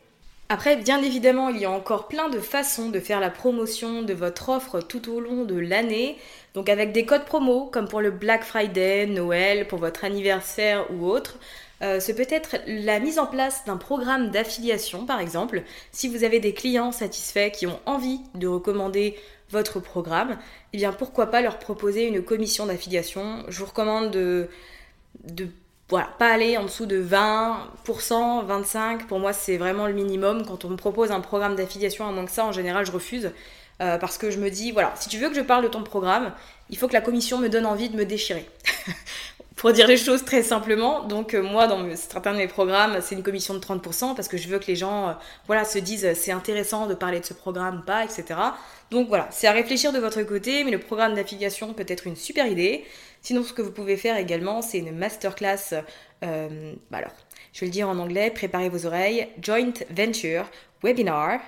[0.49, 4.13] Après, bien évidemment, il y a encore plein de façons de faire la promotion de
[4.13, 6.19] votre offre tout au long de l'année.
[6.55, 11.07] Donc avec des codes promo, comme pour le Black Friday, Noël, pour votre anniversaire ou
[11.07, 11.39] autre.
[11.83, 15.63] Euh, ce peut être la mise en place d'un programme d'affiliation, par exemple.
[15.93, 19.17] Si vous avez des clients satisfaits qui ont envie de recommander
[19.51, 20.39] votre programme,
[20.73, 23.45] eh pourquoi pas leur proposer une commission d'affiliation.
[23.49, 24.49] Je vous recommande de,
[25.25, 25.49] de
[25.89, 29.07] voilà, pas aller en dessous de 20%, 25%.
[29.07, 30.47] Pour moi, c'est vraiment le minimum.
[30.47, 33.33] Quand on me propose un programme d'affiliation à moins que ça, en général, je refuse.
[33.81, 35.83] Euh, parce que je me dis, voilà, si tu veux que je parle de ton
[35.83, 36.33] programme,
[36.69, 38.47] il faut que la commission me donne envie de me déchirer.
[39.61, 41.03] pour dire les choses très simplement.
[41.03, 44.39] Donc euh, moi, dans certains de mes programmes, c'est une commission de 30% parce que
[44.39, 45.13] je veux que les gens euh,
[45.47, 48.25] voilà, se disent euh, c'est intéressant de parler de ce programme ou pas, etc.
[48.91, 52.17] Donc voilà, c'est à réfléchir de votre côté, mais le programme d'affiliation peut être une
[52.17, 52.87] super idée.
[53.21, 55.75] Sinon, ce que vous pouvez faire également, c'est une masterclass.
[56.25, 57.13] Euh, bah alors,
[57.53, 59.29] je vais le dire en anglais, préparez vos oreilles.
[59.43, 60.47] Joint Venture
[60.83, 61.41] Webinar.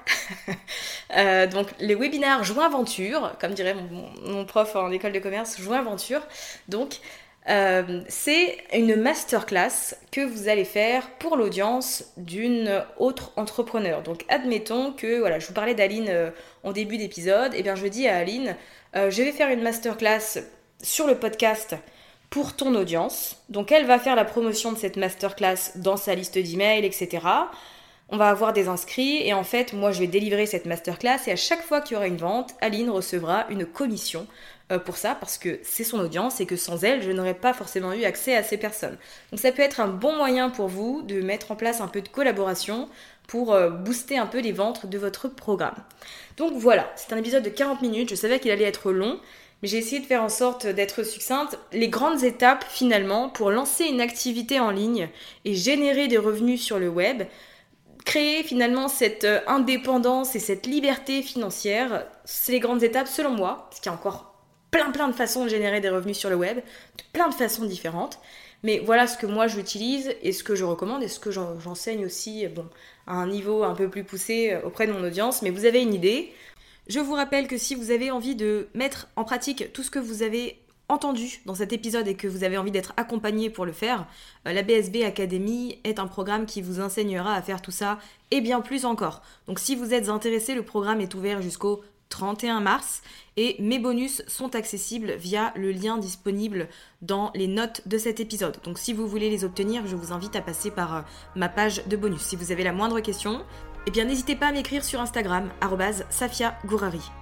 [1.16, 5.58] euh, donc, les webinaires joint venture, comme dirait mon, mon prof en école de commerce,
[5.58, 6.20] joint venture.
[6.68, 7.00] Donc,
[7.48, 14.02] euh, c'est une masterclass que vous allez faire pour l'audience d'une autre entrepreneur.
[14.02, 16.30] Donc admettons que, voilà, je vous parlais d'Aline euh,
[16.62, 18.56] en début d'épisode, et eh bien je dis à Aline,
[18.94, 20.40] euh, je vais faire une masterclass
[20.82, 21.74] sur le podcast
[22.30, 23.42] pour ton audience.
[23.48, 27.26] Donc elle va faire la promotion de cette masterclass dans sa liste d'emails, etc.
[28.08, 31.32] On va avoir des inscrits et en fait, moi je vais délivrer cette masterclass et
[31.32, 34.26] à chaque fois qu'il y aura une vente, Aline recevra une commission
[34.78, 37.92] pour ça parce que c'est son audience et que sans elle, je n'aurais pas forcément
[37.92, 38.96] eu accès à ces personnes.
[39.30, 42.00] Donc ça peut être un bon moyen pour vous de mettre en place un peu
[42.00, 42.88] de collaboration
[43.26, 45.76] pour euh, booster un peu les ventes de votre programme.
[46.36, 49.20] Donc voilà, c'est un épisode de 40 minutes, je savais qu'il allait être long,
[49.62, 51.58] mais j'ai essayé de faire en sorte d'être succincte.
[51.72, 55.08] Les grandes étapes finalement pour lancer une activité en ligne
[55.44, 57.22] et générer des revenus sur le web,
[58.04, 63.70] créer finalement cette euh, indépendance et cette liberté financière, c'est les grandes étapes selon moi,
[63.70, 64.31] qu'il y a encore
[64.72, 67.64] plein plein de façons de générer des revenus sur le web, de plein de façons
[67.64, 68.18] différentes.
[68.64, 72.06] Mais voilà ce que moi j'utilise et ce que je recommande et ce que j'enseigne
[72.06, 72.66] aussi bon,
[73.06, 75.42] à un niveau un peu plus poussé euh, auprès de mon audience.
[75.42, 76.32] Mais vous avez une idée?
[76.88, 79.98] Je vous rappelle que si vous avez envie de mettre en pratique tout ce que
[79.98, 80.58] vous avez
[80.88, 84.06] entendu dans cet épisode et que vous avez envie d'être accompagné pour le faire,
[84.46, 87.98] euh, la BSB Academy est un programme qui vous enseignera à faire tout ça
[88.30, 89.22] et bien plus encore.
[89.48, 91.82] Donc si vous êtes intéressé, le programme est ouvert jusqu'au
[92.12, 93.02] 31 mars
[93.38, 96.68] et mes bonus sont accessibles via le lien disponible
[97.00, 98.58] dans les notes de cet épisode.
[98.64, 101.00] Donc si vous voulez les obtenir, je vous invite à passer par euh,
[101.36, 102.20] ma page de bonus.
[102.20, 103.42] Si vous avez la moindre question,
[103.86, 105.50] eh bien n'hésitez pas à m'écrire sur Instagram
[106.10, 107.21] Safia Gourari.